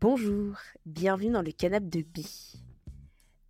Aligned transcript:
Bonjour, 0.00 0.54
bienvenue 0.86 1.32
dans 1.32 1.42
le 1.42 1.50
canapé 1.50 1.86
de 1.86 2.02
Bi. 2.02 2.62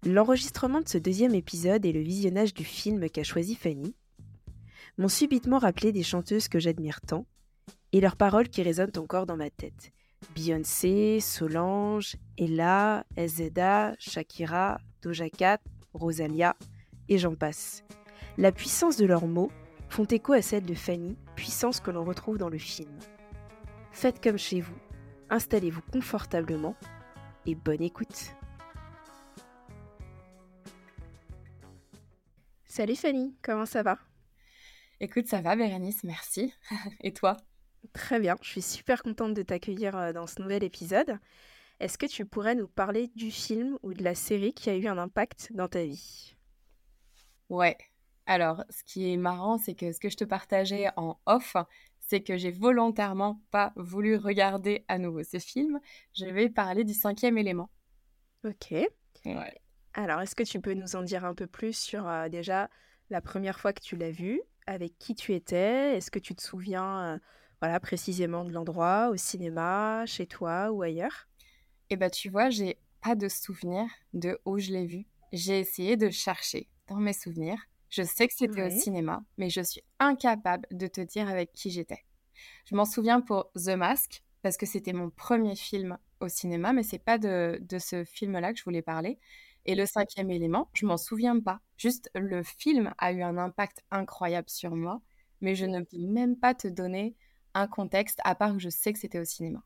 L'enregistrement 0.06 0.80
de 0.80 0.88
ce 0.88 0.96
deuxième 0.96 1.34
épisode 1.34 1.84
et 1.84 1.92
le 1.92 2.00
visionnage 2.00 2.54
du 2.54 2.64
film 2.64 3.10
qu'a 3.10 3.22
choisi 3.22 3.54
Fanny 3.54 3.94
m'ont 4.96 5.10
subitement 5.10 5.58
rappelé 5.58 5.92
des 5.92 6.02
chanteuses 6.02 6.48
que 6.48 6.58
j'admire 6.58 7.02
tant 7.02 7.26
et 7.92 8.00
leurs 8.00 8.16
paroles 8.16 8.48
qui 8.48 8.62
résonnent 8.62 8.96
encore 8.96 9.26
dans 9.26 9.36
ma 9.36 9.50
tête. 9.50 9.92
Beyoncé, 10.34 11.20
Solange, 11.20 12.16
Ella, 12.38 13.04
SZA, 13.18 13.94
Shakira, 13.98 14.80
Doja 15.02 15.28
Cat, 15.28 15.60
Rosalia, 15.92 16.56
et 17.10 17.18
j'en 17.18 17.34
passe. 17.34 17.84
La 18.38 18.52
puissance 18.52 18.96
de 18.96 19.04
leurs 19.04 19.26
mots 19.26 19.52
font 19.90 20.06
écho 20.06 20.32
à 20.32 20.40
celle 20.40 20.64
de 20.64 20.74
Fanny, 20.74 21.18
puissance 21.36 21.80
que 21.80 21.90
l'on 21.90 22.04
retrouve 22.04 22.38
dans 22.38 22.48
le 22.48 22.56
film. 22.56 22.98
Faites 23.92 24.22
comme 24.22 24.38
chez 24.38 24.62
vous, 24.62 24.78
installez-vous 25.30 25.82
confortablement 25.92 26.74
et 27.46 27.54
bonne 27.54 27.82
écoute. 27.82 28.34
Salut 32.66 32.96
Fanny, 32.96 33.34
comment 33.42 33.66
ça 33.66 33.82
va? 33.82 33.98
Écoute, 35.00 35.26
ça 35.26 35.40
va 35.40 35.56
Bérénice, 35.56 36.04
merci. 36.04 36.52
et 37.00 37.12
toi? 37.12 37.36
Très 37.92 38.20
bien, 38.20 38.36
je 38.42 38.48
suis 38.48 38.62
super 38.62 39.02
contente 39.02 39.34
de 39.34 39.42
t'accueillir 39.42 39.96
euh, 39.96 40.12
dans 40.12 40.26
ce 40.26 40.42
nouvel 40.42 40.64
épisode. 40.64 41.18
Est-ce 41.80 41.96
que 41.96 42.06
tu 42.06 42.26
pourrais 42.26 42.56
nous 42.56 42.66
parler 42.66 43.08
du 43.14 43.30
film 43.30 43.78
ou 43.82 43.94
de 43.94 44.02
la 44.02 44.14
série 44.14 44.52
qui 44.52 44.68
a 44.68 44.76
eu 44.76 44.88
un 44.88 44.98
impact 44.98 45.52
dans 45.54 45.68
ta 45.68 45.84
vie? 45.84 46.36
Ouais. 47.48 47.76
Alors, 48.26 48.64
ce 48.68 48.82
qui 48.84 49.10
est 49.12 49.16
marrant, 49.16 49.58
c'est 49.58 49.74
que 49.74 49.92
ce 49.92 50.00
que 50.00 50.10
je 50.10 50.16
te 50.16 50.24
partageais 50.24 50.88
en 50.96 51.18
off, 51.24 51.56
c'est 52.08 52.22
que 52.22 52.38
j'ai 52.38 52.50
volontairement 52.50 53.42
pas 53.50 53.72
voulu 53.76 54.16
regarder 54.16 54.84
à 54.88 54.98
nouveau 54.98 55.22
ce 55.22 55.38
film. 55.38 55.78
Je 56.14 56.24
vais 56.24 56.48
parler 56.48 56.84
du 56.84 56.94
cinquième 56.94 57.36
élément. 57.36 57.70
Ok. 58.44 58.74
Alors, 59.92 60.20
est-ce 60.22 60.34
que 60.34 60.42
tu 60.42 60.60
peux 60.60 60.72
nous 60.72 60.96
en 60.96 61.02
dire 61.02 61.26
un 61.26 61.34
peu 61.34 61.46
plus 61.46 61.76
sur 61.76 62.08
euh, 62.08 62.28
déjà 62.28 62.70
la 63.10 63.20
première 63.20 63.60
fois 63.60 63.74
que 63.74 63.82
tu 63.82 63.96
l'as 63.96 64.10
vu, 64.10 64.40
avec 64.66 64.96
qui 64.98 65.14
tu 65.14 65.34
étais? 65.34 65.96
Est-ce 65.96 66.10
que 66.10 66.18
tu 66.18 66.34
te 66.34 66.42
souviens 66.42 67.14
euh, 67.14 67.18
voilà, 67.60 67.78
précisément 67.78 68.44
de 68.44 68.52
l'endroit, 68.52 69.10
au 69.10 69.16
cinéma, 69.16 70.06
chez 70.06 70.26
toi 70.26 70.70
ou 70.70 70.82
ailleurs? 70.82 71.28
Eh 71.90 71.96
bien, 71.96 72.08
tu 72.08 72.30
vois, 72.30 72.48
j'ai 72.48 72.78
pas 73.02 73.16
de 73.16 73.28
souvenir 73.28 73.86
de 74.14 74.40
où 74.46 74.58
je 74.58 74.72
l'ai 74.72 74.86
vu. 74.86 75.06
J'ai 75.32 75.58
essayé 75.58 75.98
de 75.98 76.08
chercher 76.08 76.68
dans 76.86 76.96
mes 76.96 77.12
souvenirs. 77.12 77.60
Je 77.90 78.02
sais 78.02 78.28
que 78.28 78.34
c'était 78.34 78.66
au 78.66 78.70
cinéma, 78.70 79.22
mais 79.38 79.50
je 79.50 79.60
suis 79.60 79.82
incapable 79.98 80.66
de 80.70 80.86
te 80.86 81.00
dire 81.00 81.28
avec 81.28 81.52
qui 81.52 81.70
j'étais. 81.70 82.04
Je 82.66 82.74
m'en 82.74 82.84
souviens 82.84 83.20
pour 83.20 83.50
The 83.54 83.70
Mask, 83.70 84.22
parce 84.42 84.56
que 84.56 84.66
c'était 84.66 84.92
mon 84.92 85.10
premier 85.10 85.56
film 85.56 85.98
au 86.20 86.28
cinéma, 86.28 86.72
mais 86.72 86.82
c'est 86.82 86.98
pas 86.98 87.18
de, 87.18 87.58
de 87.60 87.78
ce 87.78 88.04
film-là 88.04 88.52
que 88.52 88.58
je 88.58 88.64
voulais 88.64 88.82
parler. 88.82 89.18
Et 89.64 89.74
le 89.74 89.86
cinquième 89.86 90.30
élément, 90.30 90.70
je 90.72 90.86
m'en 90.86 90.96
souviens 90.96 91.40
pas. 91.40 91.60
Juste, 91.76 92.10
le 92.14 92.42
film 92.42 92.94
a 92.98 93.12
eu 93.12 93.22
un 93.22 93.36
impact 93.36 93.82
incroyable 93.90 94.48
sur 94.48 94.74
moi, 94.74 95.00
mais 95.40 95.54
je 95.54 95.66
ne 95.66 95.80
peux 95.80 95.98
même 95.98 96.36
pas 96.36 96.54
te 96.54 96.68
donner 96.68 97.16
un 97.54 97.66
contexte, 97.66 98.20
à 98.24 98.34
part 98.34 98.52
que 98.52 98.58
je 98.58 98.68
sais 98.68 98.92
que 98.92 98.98
c'était 98.98 99.18
au 99.18 99.24
cinéma. 99.24 99.62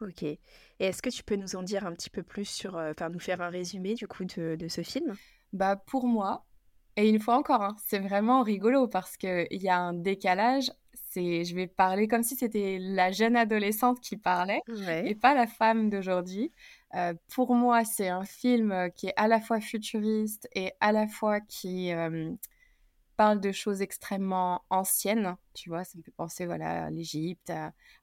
Ok. 0.00 0.22
Et 0.22 0.38
est-ce 0.78 1.02
que 1.02 1.10
tu 1.10 1.22
peux 1.22 1.36
nous 1.36 1.56
en 1.56 1.62
dire 1.62 1.86
un 1.86 1.92
petit 1.92 2.10
peu 2.10 2.22
plus 2.22 2.44
sur, 2.48 2.76
euh, 2.76 2.90
enfin, 2.90 3.08
nous 3.08 3.20
faire 3.20 3.40
un 3.40 3.48
résumé 3.48 3.94
du 3.94 4.06
coup 4.06 4.24
de, 4.24 4.56
de 4.56 4.68
ce 4.68 4.82
film? 4.82 5.16
Bah 5.52 5.76
pour 5.76 6.06
moi, 6.06 6.44
et 6.96 7.08
une 7.08 7.20
fois 7.20 7.36
encore, 7.36 7.62
hein, 7.62 7.76
c'est 7.86 7.98
vraiment 7.98 8.42
rigolo 8.42 8.88
parce 8.88 9.16
qu'il 9.16 9.46
y 9.50 9.68
a 9.68 9.78
un 9.78 9.94
décalage. 9.94 10.70
C'est, 11.10 11.44
je 11.44 11.54
vais 11.54 11.66
parler 11.66 12.08
comme 12.08 12.22
si 12.22 12.34
c'était 12.36 12.78
la 12.80 13.12
jeune 13.12 13.36
adolescente 13.36 14.00
qui 14.00 14.16
parlait 14.16 14.60
et 15.04 15.14
pas 15.14 15.34
la 15.34 15.46
femme 15.46 15.88
d'aujourd'hui. 15.88 16.50
Euh, 16.94 17.14
pour 17.32 17.54
moi, 17.54 17.84
c'est 17.84 18.08
un 18.08 18.24
film 18.24 18.90
qui 18.96 19.06
est 19.08 19.14
à 19.16 19.28
la 19.28 19.40
fois 19.40 19.60
futuriste 19.60 20.48
et 20.54 20.72
à 20.80 20.92
la 20.92 21.06
fois 21.06 21.40
qui 21.40 21.92
euh, 21.92 22.32
parle 23.16 23.40
de 23.40 23.52
choses 23.52 23.82
extrêmement 23.82 24.62
anciennes, 24.70 25.36
tu 25.54 25.68
vois, 25.68 25.84
ça 25.84 25.98
me 25.98 26.02
fait 26.02 26.10
penser 26.12 26.46
voilà, 26.46 26.86
à 26.86 26.90
l'Égypte, 26.90 27.52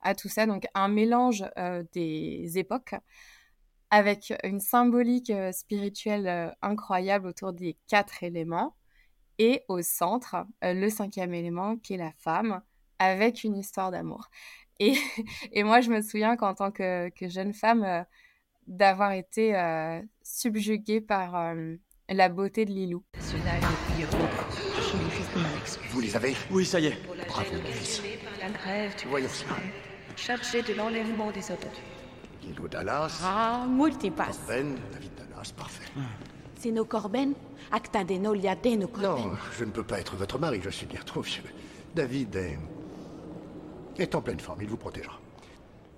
à, 0.02 0.16
tout 0.16 0.30
ça. 0.30 0.46
Donc 0.46 0.66
un 0.74 0.88
mélange 0.88 1.44
euh, 1.58 1.84
des 1.94 2.58
époques 2.58 2.96
avec 3.90 4.34
une 4.44 4.60
symbolique 4.60 5.30
euh, 5.30 5.52
spirituelle 5.52 6.28
euh, 6.28 6.50
incroyable 6.62 7.28
autour 7.28 7.54
des 7.54 7.78
quatre 7.88 8.24
éléments 8.24 8.76
et 9.42 9.64
au 9.68 9.82
centre, 9.82 10.46
le 10.62 10.88
cinquième 10.90 11.34
élément 11.34 11.76
qui 11.76 11.96
est 11.96 11.98
la 11.98 12.12
femme 12.20 12.62
avec 13.00 13.44
une 13.44 13.58
histoire 13.58 13.90
d'amour. 13.90 14.30
Et, 14.80 14.94
et, 15.52 15.64
moi, 15.64 15.82
je 15.82 15.90
me 15.90 16.02
souviens 16.02 16.36
qu'en 16.38 16.54
tant 16.54 16.70
que, 16.70 17.10
que, 17.10 17.28
jeune 17.28 17.52
femme, 17.52 18.06
d'avoir 18.68 19.14
été 19.14 19.56
subjuguée 20.22 21.02
par 21.02 21.56
la 22.08 22.30
beauté 22.30 22.66
de 22.66 22.72
Lilou. 22.72 23.04
Vous 25.90 26.02
les 26.02 26.16
avez 26.16 26.36
Oui, 26.52 26.64
ça 26.64 26.80
y 26.80 26.86
est. 26.86 26.98
Bravo, 27.28 27.50
Grace. 27.64 28.02
La 28.40 28.50
grève, 28.50 28.94
tu 28.96 29.08
Voyons 29.08 29.30
cela. 29.30 29.56
Chargé 30.16 30.62
de 30.62 30.74
l'enlèvement 30.76 31.32
des 31.32 31.52
otages. 31.52 31.82
Guido 32.44 32.68
Dallas. 32.68 33.22
Ah, 33.24 33.66
multipass. 33.68 34.40
Ben, 34.48 34.76
David 34.92 35.12
Dallas, 35.16 35.52
parfait. 35.58 35.90
C'est 35.96 36.41
nos 36.70 36.86
Corben 36.86 37.34
Acta 37.72 38.04
de 38.04 38.16
nolia 38.16 38.56
de 38.56 38.76
nos 38.76 38.88
Corben. 38.88 39.24
Non, 39.32 39.32
je 39.58 39.64
ne 39.66 39.72
peux 39.72 39.84
pas 39.84 40.00
être 40.00 40.16
votre 40.16 40.38
mari, 40.38 40.60
je 40.64 40.70
suis 40.70 40.86
bien 40.86 41.02
trop 41.06 41.22
vieux. 41.22 41.44
David 41.96 42.36
est... 42.36 42.60
est 43.98 44.14
en 44.16 44.22
pleine 44.22 44.40
forme, 44.40 44.62
il 44.62 44.68
vous 44.68 44.78
protégera. 44.78 45.18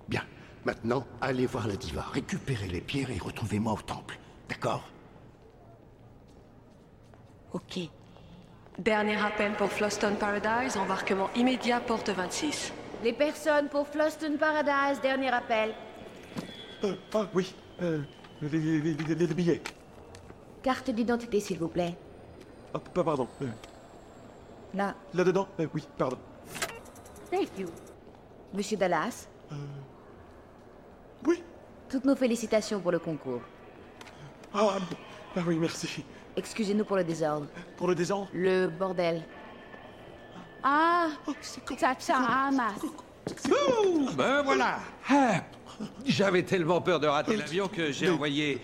Bien, 0.08 0.22
maintenant, 0.64 1.04
allez 1.20 1.46
voir 1.46 1.66
la 1.66 1.76
diva, 1.76 2.02
récupérez 2.12 2.68
les 2.68 2.80
pierres 2.80 3.10
et 3.10 3.18
retrouvez-moi 3.18 3.72
au 3.72 3.82
temple. 3.82 4.18
D'accord? 4.48 4.84
Ok. 7.52 7.78
Dernier 8.78 9.16
appel 9.16 9.52
pour 9.52 9.68
Floston 9.70 10.16
Paradise, 10.16 10.76
embarquement 10.76 11.30
immédiat 11.36 11.80
porte 11.80 12.08
26. 12.10 12.72
Les 13.04 13.12
personnes 13.12 13.68
pour 13.68 13.86
Floston 13.86 14.36
Paradise, 14.38 15.00
dernier 15.00 15.28
appel. 15.28 15.74
Euh, 16.82 16.96
ah 17.14 17.26
oui, 17.34 17.54
euh, 17.82 18.00
les, 18.42 18.48
les- 18.58 18.94
les- 18.94 19.14
les 19.14 19.26
billets. 19.34 19.62
Carte 20.64 20.90
d'identité, 20.90 21.40
s'il 21.40 21.58
vous 21.58 21.68
plaît. 21.68 21.94
Ah, 22.72 22.78
pa- 22.78 23.04
pardon. 23.04 23.28
euh, 23.42 23.46
Là. 24.74 24.94
Là-dedans 25.12 25.46
Euh, 25.60 25.66
Oui, 25.74 25.84
pardon. 25.98 26.16
Thank 27.30 27.50
you. 27.58 27.68
Monsieur 28.54 28.76
Dallas, 28.78 29.28
Oui 31.26 31.42
toutes 31.88 32.06
nos 32.06 32.16
félicitations 32.16 32.80
pour 32.80 32.90
le 32.92 32.98
concours. 32.98 33.42
Ah, 34.54 34.78
b- 34.80 34.96
ah 35.36 35.40
oui, 35.46 35.56
merci. 35.58 36.02
Excusez-nous 36.34 36.84
pour 36.84 36.96
le 36.96 37.04
désordre. 37.04 37.46
Pour 37.76 37.86
le 37.88 37.94
désordre? 37.94 38.28
Le 38.32 38.66
bordel. 38.68 39.22
Ah, 40.62 41.08
Oh, 41.28 41.32
ça 41.76 41.94
ça 41.98 42.14
ramasse. 42.18 42.80
Ben 44.16 44.42
voilà 44.42 44.78
Ah, 45.10 45.42
J'avais 46.06 46.42
tellement 46.42 46.80
peur 46.80 46.98
de 47.00 47.06
rater 47.06 47.36
l'avion 47.36 47.68
que 47.68 47.92
j'ai 47.92 48.08
envoyé 48.10 48.60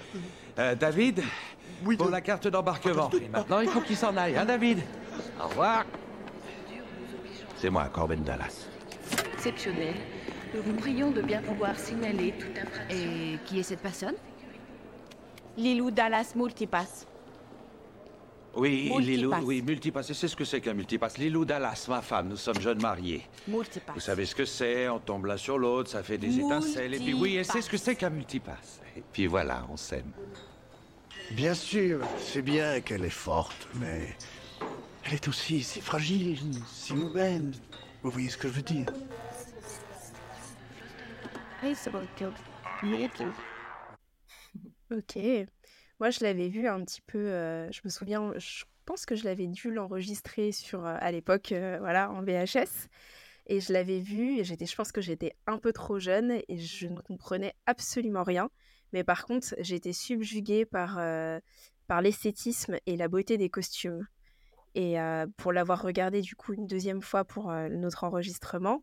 euh, 0.58 0.74
David 0.74 1.22
Oui, 1.84 1.96
pour 1.96 2.06
de- 2.06 2.12
la 2.12 2.20
carte 2.20 2.46
d'embarquement. 2.48 3.10
Et 3.20 3.28
maintenant, 3.28 3.60
il 3.60 3.68
faut 3.68 3.80
qu'il 3.80 3.96
s'en 3.96 4.16
aille, 4.16 4.36
hein, 4.36 4.44
David 4.44 4.78
Au 5.42 5.48
revoir. 5.48 5.84
C'est 7.56 7.70
moi, 7.70 7.88
Corben 7.92 8.22
Dallas. 8.22 8.66
Exceptionnel. 9.34 9.94
Nous 10.54 10.62
vous 10.62 10.72
prions 10.74 11.10
de 11.10 11.22
bien 11.22 11.40
pouvoir 11.42 11.78
signaler 11.78 12.32
toute 12.38 12.56
infraction. 12.58 12.96
Et 12.98 13.38
qui 13.46 13.60
est 13.60 13.62
cette 13.62 13.80
personne 13.80 14.14
Lilou 15.56 15.90
Dallas 15.90 16.32
multipass. 16.34 17.06
Oui, 18.56 18.90
Multipass. 18.92 19.06
Lilou, 19.06 19.32
oui, 19.46 19.62
multipass. 19.62 20.10
Et 20.10 20.14
c'est 20.14 20.26
ce 20.26 20.34
que 20.34 20.44
c'est 20.44 20.60
qu'un 20.60 20.74
multipass. 20.74 21.18
Lilou 21.18 21.44
Dallas, 21.44 21.86
ma 21.88 22.02
femme, 22.02 22.28
nous 22.28 22.36
sommes 22.36 22.60
jeunes 22.60 22.80
mariés. 22.82 23.22
Multipass. 23.46 23.94
Vous 23.94 24.00
savez 24.00 24.26
ce 24.26 24.34
que 24.34 24.44
c'est, 24.44 24.88
on 24.88 24.98
tombe 24.98 25.26
l'un 25.26 25.36
sur 25.36 25.56
l'autre, 25.56 25.88
ça 25.90 26.02
fait 26.02 26.18
des 26.18 26.36
étincelles. 26.38 26.94
Et 26.94 26.98
puis 26.98 27.14
oui, 27.14 27.36
et 27.36 27.44
c'est 27.44 27.60
ce 27.62 27.70
que 27.70 27.76
c'est 27.76 27.94
qu'un 27.94 28.10
multipass. 28.10 28.80
Et 28.96 29.02
puis 29.12 29.26
voilà, 29.26 29.64
on 29.70 29.76
s'aime. 29.76 30.10
Bien 31.30 31.54
sûr, 31.54 32.00
c'est 32.18 32.42
bien 32.42 32.80
qu'elle 32.80 33.04
est 33.04 33.10
forte, 33.10 33.68
mais... 33.74 34.16
Elle 35.04 35.14
est 35.14 35.28
aussi 35.28 35.62
si 35.62 35.80
fragile, 35.80 36.38
si 36.66 36.92
humaine. 36.92 37.52
Vous 38.02 38.10
voyez 38.10 38.28
ce 38.28 38.36
que 38.36 38.48
je 38.48 38.52
veux 38.52 38.62
dire? 38.62 38.86
Ok. 44.90 45.16
Moi, 46.00 46.10
je 46.10 46.20
l'avais 46.24 46.48
vu 46.48 46.66
un 46.66 46.84
petit 46.84 47.00
peu. 47.02 47.18
euh, 47.18 47.70
je 47.70 47.80
me 47.84 47.90
souviens, 47.90 48.32
je 48.36 48.64
pense 48.84 49.06
que 49.06 49.14
je 49.14 49.24
l'avais 49.24 49.46
dû 49.46 49.70
l'enregistrer 49.70 50.52
sur 50.52 50.84
euh, 50.84 50.96
à 50.98 51.12
l'époque, 51.12 51.52
euh, 51.52 51.78
voilà, 51.80 52.10
en 52.10 52.22
VHS. 52.22 52.88
Et 53.46 53.60
je 53.60 53.72
l'avais 53.72 54.00
vu 54.00 54.38
et 54.38 54.44
j'étais, 54.44 54.66
je 54.66 54.76
pense 54.76 54.92
que 54.92 55.00
j'étais 55.00 55.34
un 55.46 55.58
peu 55.58 55.72
trop 55.72 55.98
jeune 55.98 56.40
et 56.48 56.58
je 56.58 56.86
ne 56.88 57.00
comprenais 57.00 57.54
absolument 57.66 58.22
rien. 58.22 58.50
Mais 58.92 59.04
par 59.04 59.24
contre, 59.24 59.54
j'étais 59.58 59.92
subjuguée 59.92 60.64
par, 60.64 60.98
euh, 60.98 61.40
par 61.86 62.02
l'esthétisme 62.02 62.78
et 62.86 62.96
la 62.96 63.08
beauté 63.08 63.38
des 63.38 63.50
costumes. 63.50 64.06
Et 64.74 65.00
euh, 65.00 65.26
pour 65.36 65.52
l'avoir 65.52 65.82
regardé 65.82 66.20
du 66.20 66.36
coup 66.36 66.52
une 66.52 66.66
deuxième 66.66 67.02
fois 67.02 67.24
pour 67.24 67.50
euh, 67.50 67.68
notre 67.68 68.04
enregistrement, 68.04 68.82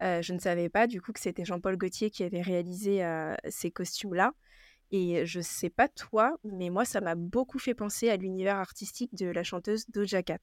je 0.00 0.32
ne 0.32 0.40
savais 0.40 0.68
pas 0.68 0.88
du 0.88 1.00
coup 1.00 1.12
que 1.12 1.20
c'était 1.20 1.44
Jean-Paul 1.44 1.76
Gaultier 1.76 2.10
qui 2.10 2.24
avait 2.24 2.42
réalisé 2.42 3.08
ces 3.48 3.70
costumes-là. 3.70 4.32
Et 4.90 5.24
je 5.26 5.40
sais 5.40 5.70
pas 5.70 5.86
toi, 5.86 6.36
mais 6.42 6.70
moi, 6.70 6.84
ça 6.84 7.00
m'a 7.00 7.14
beaucoup 7.14 7.60
fait 7.60 7.72
penser 7.72 8.10
à 8.10 8.16
l'univers 8.16 8.56
artistique 8.56 9.14
de 9.14 9.26
la 9.26 9.44
chanteuse 9.44 9.88
Doja 9.90 10.24
Cat. 10.24 10.40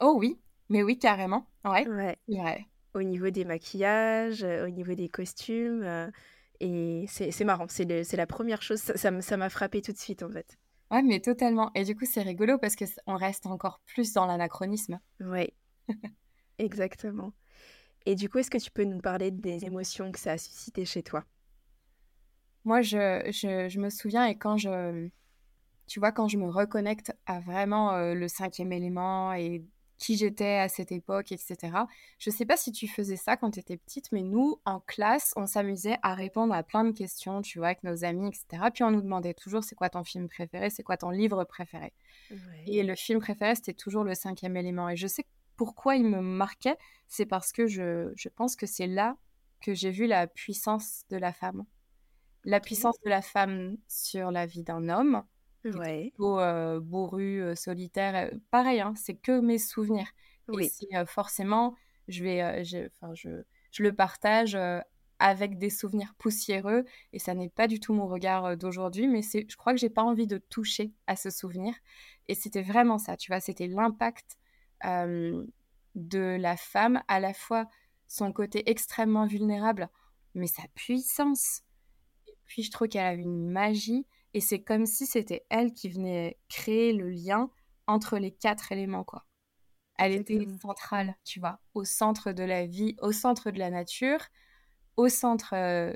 Oh 0.00 0.16
oui, 0.18 0.38
mais 0.68 0.82
oui, 0.82 0.98
carrément. 0.98 1.46
Ouais. 1.64 1.88
Ouais. 2.28 2.66
Au 2.92 3.02
niveau 3.02 3.30
des 3.30 3.46
maquillages, 3.46 4.42
au 4.44 4.68
niveau 4.68 4.92
des 4.92 5.08
costumes. 5.08 6.10
Et 6.60 7.06
c'est 7.08 7.44
marrant. 7.44 7.66
C'est 7.68 8.16
la 8.16 8.26
première 8.26 8.62
chose. 8.62 8.80
Ça 8.80 9.36
m'a 9.36 9.50
frappé 9.50 9.82
tout 9.82 9.92
de 9.92 9.98
suite, 9.98 10.22
en 10.22 10.30
fait. 10.30 10.58
Ouais, 10.90 11.02
mais 11.02 11.20
totalement. 11.20 11.70
Et 11.74 11.84
du 11.84 11.96
coup, 11.96 12.04
c'est 12.06 12.22
rigolo 12.22 12.58
parce 12.58 12.76
qu'on 12.76 13.16
reste 13.16 13.46
encore 13.46 13.80
plus 13.86 14.12
dans 14.12 14.26
l'anachronisme. 14.26 15.00
Oui, 15.20 15.52
exactement. 16.58 17.32
Et 18.06 18.14
du 18.14 18.28
coup, 18.28 18.38
est-ce 18.38 18.50
que 18.50 18.58
tu 18.58 18.70
peux 18.70 18.84
nous 18.84 19.00
parler 19.00 19.30
des 19.30 19.64
émotions 19.64 20.12
que 20.12 20.18
ça 20.18 20.32
a 20.32 20.38
suscité 20.38 20.84
chez 20.84 21.02
toi? 21.02 21.24
Moi, 22.64 22.82
je, 22.82 23.22
je, 23.30 23.78
me 23.78 23.90
souviens 23.90 24.26
et 24.26 24.36
quand 24.36 24.56
je, 24.56 25.08
tu 25.86 26.00
vois, 26.00 26.12
quand 26.12 26.28
je 26.28 26.38
me 26.38 26.48
reconnecte 26.48 27.12
à 27.26 27.40
vraiment 27.40 27.92
euh, 27.92 28.14
le 28.14 28.28
cinquième 28.28 28.72
élément 28.72 29.32
et 29.32 29.64
qui 29.98 30.16
j'étais 30.16 30.58
à 30.58 30.68
cette 30.68 30.92
époque, 30.92 31.32
etc. 31.32 31.72
Je 32.18 32.30
sais 32.30 32.44
pas 32.44 32.56
si 32.56 32.72
tu 32.72 32.88
faisais 32.88 33.16
ça 33.16 33.36
quand 33.36 33.52
tu 33.52 33.60
étais 33.60 33.76
petite, 33.76 34.10
mais 34.12 34.22
nous, 34.22 34.60
en 34.64 34.80
classe, 34.80 35.32
on 35.36 35.46
s'amusait 35.46 35.98
à 36.02 36.14
répondre 36.14 36.54
à 36.54 36.62
plein 36.62 36.84
de 36.84 36.92
questions, 36.92 37.42
tu 37.42 37.58
vois, 37.58 37.68
avec 37.68 37.84
nos 37.84 38.04
amis, 38.04 38.28
etc. 38.28 38.70
Puis 38.72 38.84
on 38.84 38.90
nous 38.90 39.02
demandait 39.02 39.34
toujours 39.34 39.64
c'est 39.64 39.74
quoi 39.74 39.88
ton 39.88 40.04
film 40.04 40.28
préféré, 40.28 40.70
c'est 40.70 40.82
quoi 40.82 40.96
ton 40.96 41.10
livre 41.10 41.44
préféré? 41.44 41.92
Et 42.66 42.82
le 42.82 42.94
film 42.94 43.20
préféré, 43.20 43.54
c'était 43.54 43.74
toujours 43.74 44.04
le 44.04 44.14
cinquième 44.14 44.56
élément. 44.56 44.88
Et 44.88 44.96
je 44.96 45.06
sais 45.06 45.26
pourquoi 45.56 45.96
il 45.96 46.04
me 46.04 46.20
marquait, 46.20 46.76
c'est 47.06 47.26
parce 47.26 47.52
que 47.52 47.66
je, 47.66 48.12
je 48.16 48.28
pense 48.28 48.56
que 48.56 48.66
c'est 48.66 48.86
là 48.88 49.16
que 49.60 49.74
j'ai 49.74 49.90
vu 49.90 50.06
la 50.06 50.26
puissance 50.26 51.04
de 51.10 51.16
la 51.16 51.32
femme. 51.32 51.64
La 52.44 52.60
puissance 52.60 52.96
de 53.04 53.08
la 53.08 53.22
femme 53.22 53.76
sur 53.88 54.30
la 54.30 54.44
vie 54.44 54.62
d'un 54.62 54.88
homme, 54.88 55.24
Ouais. 55.64 56.12
bourru, 56.80 57.56
solitaire. 57.56 58.30
pareil, 58.50 58.80
hein, 58.80 58.94
c'est 58.96 59.14
que 59.14 59.40
mes 59.40 59.58
souvenirs. 59.58 60.08
Et 60.60 60.70
forcément, 61.06 61.74
je 62.08 62.22
vais, 62.22 62.64
je, 62.64 62.88
je, 63.14 63.42
je 63.70 63.82
le 63.82 63.94
partage 63.94 64.58
avec 65.18 65.58
des 65.58 65.70
souvenirs 65.70 66.14
poussiéreux 66.18 66.84
et 67.12 67.18
ça 67.18 67.34
n'est 67.34 67.48
pas 67.48 67.66
du 67.66 67.80
tout 67.80 67.94
mon 67.94 68.06
regard 68.06 68.56
d'aujourd'hui, 68.56 69.06
mais 69.08 69.22
c'est, 69.22 69.46
je 69.48 69.56
crois 69.56 69.72
que 69.72 69.78
j'ai 69.78 69.88
pas 69.88 70.02
envie 70.02 70.26
de 70.26 70.38
toucher 70.38 70.92
à 71.06 71.16
ce 71.16 71.30
souvenir. 71.30 71.74
Et 72.28 72.34
c'était 72.34 72.62
vraiment 72.62 72.98
ça, 72.98 73.16
tu 73.16 73.30
vois, 73.30 73.40
c'était 73.40 73.68
l'impact 73.68 74.36
de 75.94 76.36
la 76.38 76.56
femme, 76.56 77.02
à 77.08 77.20
la 77.20 77.32
fois 77.32 77.66
son 78.06 78.32
côté 78.32 78.68
extrêmement 78.70 79.26
vulnérable, 79.26 79.88
mais 80.34 80.46
sa 80.46 80.62
puissance. 80.74 81.62
Et 82.28 82.36
puis 82.44 82.62
je 82.62 82.70
trouve 82.70 82.88
qu'elle 82.88 83.06
a 83.06 83.14
une 83.14 83.50
magie 83.50 84.06
et 84.34 84.40
c'est 84.40 84.62
comme 84.62 84.84
si 84.84 85.06
c'était 85.06 85.46
elle 85.48 85.72
qui 85.72 85.88
venait 85.88 86.38
créer 86.48 86.92
le 86.92 87.08
lien 87.08 87.50
entre 87.86 88.18
les 88.18 88.32
quatre 88.32 88.72
éléments, 88.72 89.04
quoi. 89.04 89.24
Elle 89.96 90.12
était 90.12 90.44
centrale, 90.60 91.14
tu 91.24 91.38
vois, 91.38 91.60
au 91.74 91.84
centre 91.84 92.32
de 92.32 92.42
la 92.42 92.66
vie, 92.66 92.96
au 93.00 93.12
centre 93.12 93.52
de 93.52 93.60
la 93.60 93.70
nature, 93.70 94.18
au 94.96 95.08
centre 95.08 95.54
euh, 95.54 95.92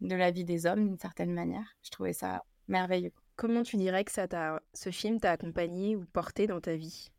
de 0.00 0.14
la 0.14 0.30
vie 0.30 0.44
des 0.44 0.66
hommes, 0.66 0.86
d'une 0.86 0.98
certaine 0.98 1.32
manière. 1.32 1.76
Je 1.82 1.90
trouvais 1.90 2.12
ça 2.12 2.44
merveilleux. 2.68 3.12
Comment 3.34 3.64
tu 3.64 3.76
dirais 3.76 4.04
que 4.04 4.12
ça 4.12 4.28
ce 4.72 4.90
film 4.90 5.18
t'a 5.18 5.32
accompagné 5.32 5.96
ou 5.96 6.04
porté 6.04 6.46
dans 6.46 6.60
ta 6.60 6.76
vie? 6.76 7.10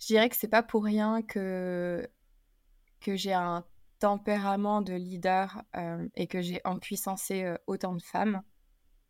Je 0.00 0.06
dirais 0.06 0.30
que 0.30 0.36
c'est 0.36 0.48
pas 0.48 0.62
pour 0.62 0.84
rien 0.84 1.20
que, 1.20 2.08
que 3.00 3.16
j'ai 3.16 3.34
un 3.34 3.66
tempérament 3.98 4.80
de 4.80 4.94
leader 4.94 5.62
euh, 5.76 6.08
et 6.14 6.26
que 6.26 6.40
j'ai 6.40 6.62
empuissancé 6.64 7.44
euh, 7.44 7.58
autant 7.66 7.94
de 7.94 8.02
femmes 8.02 8.42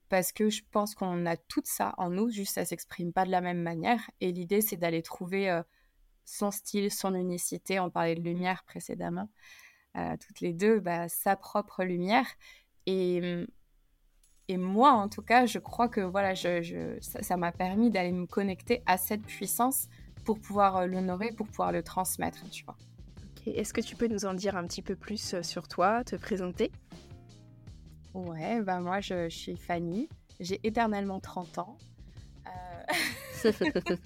parce 0.09 0.33
que 0.33 0.49
je 0.49 0.63
pense 0.71 0.95
qu'on 0.95 1.27
a 1.27 1.37
tout 1.37 1.63
ça 1.65 1.95
en 1.99 2.11
nous, 2.11 2.31
juste 2.31 2.55
ça 2.55 2.65
s'exprime 2.65 3.13
pas 3.13 3.25
de 3.25 3.31
la 3.31 3.41
même 3.41 3.63
manière. 3.63 4.11
Et 4.21 4.33
l'idée, 4.33 4.61
c'est 4.61 4.77
d'aller 4.77 5.03
trouver 5.03 5.51
euh, 5.51 5.63
son 6.25 6.51
style, 6.51 6.91
son 6.91 7.15
unicité. 7.15 7.81
On 7.81 7.91
parlait 7.91 8.15
de 8.15 8.23
lumière 8.23 8.65
précédemment, 8.65 9.29
euh, 9.97 10.17
toutes 10.27 10.41
les 10.41 10.53
deux, 10.53 10.81
bah, 10.81 11.09
sa 11.09 11.37
propre 11.37 11.85
lumière. 11.85 12.27
Et, 12.87 13.47
moi, 14.51 14.93
en 14.93 15.11
tout 15.11 15.21
cas, 15.21 15.45
je 15.45 15.59
crois 15.59 15.89
que 15.89 16.01
voilà, 16.01 16.35
ça 16.35 17.37
m'a 17.37 17.53
permis 17.53 17.91
d'aller 17.91 18.13
me 18.13 18.27
connecter 18.27 18.83
à 18.87 18.97
cette 18.97 19.23
puissance 19.23 19.89
pour 20.25 20.41
pouvoir 20.41 20.79
euh, 20.79 20.87
l'honorer, 20.87 21.33
pour 21.33 21.47
pouvoir 21.47 21.71
le 21.71 21.83
transmettre, 21.83 22.49
tu 22.51 22.65
vois. 22.65 22.77
Est-ce 23.47 23.73
que 23.73 23.81
tu 23.81 23.95
peux 23.95 24.09
nous 24.09 24.25
en 24.25 24.35
dire 24.35 24.57
un 24.57 24.67
petit 24.67 24.83
peu 24.83 24.95
plus 24.95 25.41
sur 25.43 25.69
toi, 25.69 26.03
te 26.05 26.17
présenter? 26.17 26.71
Ouais, 28.15 28.61
bah 28.63 28.81
moi 28.81 29.01
je, 29.01 29.29
suis 29.29 29.57
Fanny, 29.57 30.09
j'ai 30.41 30.61
éternellement 30.65 31.21
30 31.21 31.59
ans. 31.59 31.77
Euh, 32.47 33.51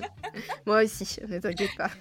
moi 0.67 0.83
aussi, 0.83 1.19
ne 1.27 1.39
t'inquiète 1.39 1.77
pas. 1.77 1.91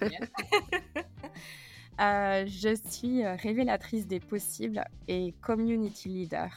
Euh, 2.00 2.46
je 2.46 2.74
suis 2.88 3.22
euh, 3.22 3.36
révélatrice 3.36 4.06
des 4.06 4.18
possibles 4.18 4.82
et 5.08 5.34
community 5.42 6.08
leader. 6.08 6.50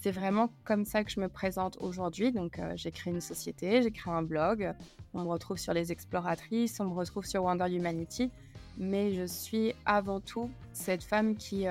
C'est 0.00 0.12
vraiment 0.12 0.48
comme 0.64 0.84
ça 0.84 1.02
que 1.02 1.10
je 1.10 1.18
me 1.20 1.28
présente 1.28 1.76
aujourd'hui. 1.80 2.30
Donc, 2.30 2.60
j'ai 2.76 2.92
créé 2.92 3.12
une 3.12 3.20
société, 3.20 3.82
j'ai 3.82 3.90
créé 3.90 4.14
un 4.14 4.22
blog. 4.22 4.72
On 5.12 5.24
me 5.24 5.28
retrouve 5.28 5.58
sur 5.58 5.74
les 5.74 5.90
exploratrices, 5.90 6.78
on 6.78 6.84
me 6.84 6.94
retrouve 6.94 7.26
sur 7.26 7.42
Wonder 7.42 7.68
Humanity. 7.68 8.30
Mais 8.78 9.12
je 9.12 9.26
suis 9.26 9.74
avant 9.84 10.20
tout 10.20 10.50
cette 10.72 11.02
femme 11.02 11.36
qui 11.36 11.66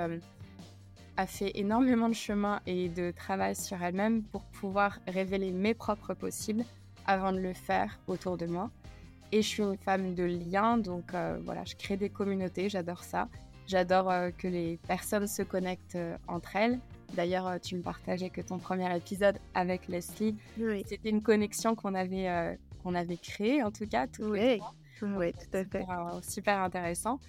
a 1.18 1.28
fait 1.28 1.52
énormément 1.56 2.10
de 2.10 2.14
chemin 2.14 2.62
et 2.66 2.90
de 2.90 3.12
travail 3.12 3.56
sur 3.56 3.82
elle-même 3.82 4.24
pour 4.24 4.44
pouvoir 4.44 5.00
révéler 5.08 5.52
mes 5.52 5.74
propres 5.74 6.14
possibles 6.14 6.66
avant 7.08 7.32
de 7.32 7.40
le 7.40 7.54
faire 7.54 8.00
autour 8.08 8.38
de 8.38 8.46
moi. 8.46 8.70
Et 9.32 9.42
je 9.42 9.48
suis 9.48 9.64
une 9.64 9.78
femme 9.78 10.16
de 10.16 10.24
lien, 10.24 10.78
donc 10.78 11.14
euh, 11.14 11.40
voilà, 11.44 11.64
je 11.66 11.76
crée 11.76 11.98
des 11.98 12.10
communautés, 12.10 12.70
j'adore 12.70 13.04
ça. 13.04 13.28
J'adore 13.68 14.12
euh, 14.12 14.30
que 14.32 14.48
les 14.48 14.78
personnes 14.88 15.28
se 15.28 15.42
connectent 15.42 15.96
euh, 15.96 16.18
entre 16.28 16.56
elles. 16.56 16.80
D'ailleurs, 17.14 17.60
tu 17.62 17.76
me 17.76 17.82
partageais 17.82 18.30
que 18.30 18.42
ton 18.42 18.58
premier 18.58 18.96
épisode 18.96 19.38
avec 19.54 19.88
Leslie, 19.88 20.36
c'était 20.86 21.10
une 21.10 21.22
connexion 21.22 21.76
qu'on 21.76 21.94
avait, 21.94 22.58
qu'on 22.84 22.96
avait 22.96 23.16
créée, 23.16 23.62
en 23.62 23.72
tout 23.72 23.88
cas. 23.88 24.08
Tout 24.08 24.24
oui, 24.24 24.60
oui, 25.02 25.34
tout 25.34 25.58
à 25.58 25.64
fait. 25.66 25.82
Super, 25.82 26.20
super 26.24 26.60
intéressant. 26.62 27.20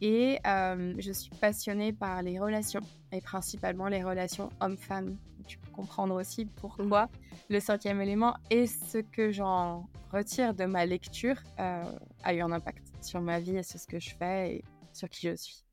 Et 0.00 0.38
je 0.44 1.12
suis 1.12 1.30
passionnée 1.40 1.92
par 1.92 2.22
les 2.22 2.38
relations, 2.38 2.82
et 3.12 3.20
principalement 3.20 3.88
les 3.88 4.02
relations 4.02 4.50
hommes-femmes. 4.60 5.16
Tu 5.46 5.56
peux 5.58 5.70
comprendre 5.70 6.14
aussi 6.14 6.44
pourquoi 6.44 7.06
mmh. 7.06 7.10
le 7.48 7.60
cinquième 7.60 8.00
élément 8.02 8.36
et 8.50 8.66
ce 8.66 8.98
que 8.98 9.32
j'en 9.32 9.88
retire 10.12 10.52
de 10.52 10.66
ma 10.66 10.84
lecture 10.84 11.36
a 11.56 12.34
eu 12.34 12.40
un 12.40 12.52
impact 12.52 12.86
sur 13.02 13.20
ma 13.22 13.40
vie 13.40 13.56
et 13.56 13.62
sur 13.62 13.80
ce 13.80 13.86
que 13.86 13.98
je 13.98 14.14
fais 14.14 14.56
et 14.56 14.64
sur 14.92 15.08
qui 15.08 15.28
je 15.28 15.34
suis. 15.36 15.64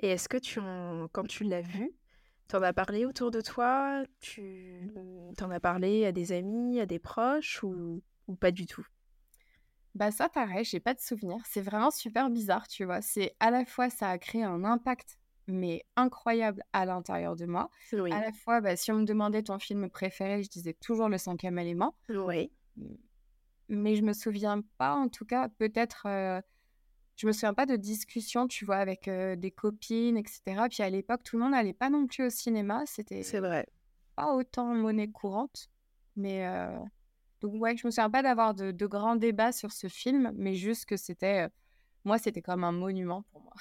Et 0.00 0.08
est-ce 0.10 0.28
que 0.28 0.36
tu 0.36 0.60
quand 1.12 1.26
tu 1.26 1.44
l'as 1.44 1.62
vu, 1.62 1.90
tu 2.48 2.56
en 2.56 2.62
as 2.62 2.72
parlé 2.74 3.06
autour 3.06 3.30
de 3.30 3.40
toi? 3.40 4.02
Tu 4.20 4.90
en 5.40 5.50
as 5.50 5.60
parlé 5.60 6.04
à 6.04 6.12
des 6.12 6.32
amis, 6.32 6.78
à 6.78 6.84
des 6.84 6.98
proches 6.98 7.62
ou, 7.62 8.02
ou 8.26 8.34
pas 8.34 8.50
du 8.50 8.66
tout? 8.66 8.86
Bah 9.94 10.10
ça 10.10 10.28
pareil, 10.28 10.64
j'ai 10.64 10.80
pas 10.80 10.94
de 10.94 11.00
souvenir. 11.00 11.38
C'est 11.44 11.60
vraiment 11.60 11.90
super 11.90 12.30
bizarre, 12.30 12.66
tu 12.68 12.84
vois? 12.84 13.02
C'est 13.02 13.34
à 13.40 13.50
la 13.50 13.64
fois 13.64 13.90
ça 13.90 14.08
a 14.08 14.18
créé 14.18 14.42
un 14.42 14.64
impact 14.64 15.18
mais 15.46 15.84
incroyable 15.96 16.62
à 16.72 16.84
l'intérieur 16.86 17.36
de 17.36 17.46
moi. 17.46 17.70
À 17.92 18.20
la 18.20 18.32
fois, 18.32 18.60
bah, 18.60 18.76
si 18.76 18.92
on 18.92 18.96
me 18.96 19.04
demandait 19.04 19.42
ton 19.42 19.58
film 19.58 19.88
préféré, 19.88 20.42
je 20.42 20.48
disais 20.48 20.74
toujours 20.74 21.08
le 21.08 21.18
cinquième 21.18 21.58
élément. 21.58 21.94
Oui. 22.08 22.50
Mais 23.68 23.96
je 23.96 24.02
me 24.02 24.12
souviens 24.12 24.62
pas, 24.78 24.94
en 24.94 25.08
tout 25.08 25.24
cas, 25.24 25.48
peut-être, 25.48 26.06
euh, 26.06 26.40
je 27.16 27.26
me 27.26 27.32
souviens 27.32 27.54
pas 27.54 27.66
de 27.66 27.76
discussions, 27.76 28.46
tu 28.46 28.64
vois, 28.64 28.76
avec 28.76 29.08
euh, 29.08 29.36
des 29.36 29.50
copines, 29.50 30.16
etc. 30.16 30.42
Puis 30.70 30.82
à 30.82 30.90
l'époque, 30.90 31.22
tout 31.24 31.36
le 31.36 31.42
monde 31.42 31.52
n'allait 31.52 31.72
pas 31.72 31.90
non 31.90 32.06
plus 32.06 32.26
au 32.26 32.30
cinéma. 32.30 32.84
C'était. 32.86 33.22
C'est 33.22 33.40
vrai. 33.40 33.66
Pas 34.16 34.34
autant 34.34 34.74
monnaie 34.74 35.08
courante, 35.08 35.70
mais. 36.16 36.46
Euh, 36.46 36.78
donc 37.42 37.60
ouais, 37.60 37.76
je 37.76 37.86
me 37.86 37.90
souviens 37.90 38.10
pas 38.10 38.22
d'avoir 38.22 38.54
de, 38.54 38.86
grands 38.86 39.16
débats 39.16 39.52
sur 39.52 39.72
ce 39.72 39.88
film, 39.88 40.32
mais 40.36 40.54
juste 40.54 40.86
que 40.86 40.96
c'était, 40.96 41.46
euh, 41.46 41.48
moi, 42.04 42.18
c'était 42.18 42.40
comme 42.40 42.64
un 42.64 42.72
monument 42.72 43.24
pour 43.32 43.42
moi. 43.42 43.54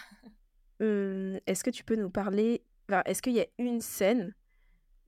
est-ce 1.45 1.63
que 1.63 1.69
tu 1.71 1.83
peux 1.83 1.95
nous 1.95 2.09
parler, 2.09 2.63
enfin, 2.88 3.01
est-ce 3.05 3.21
qu'il 3.21 3.33
y 3.33 3.41
a 3.41 3.47
une 3.57 3.81
scène, 3.81 4.33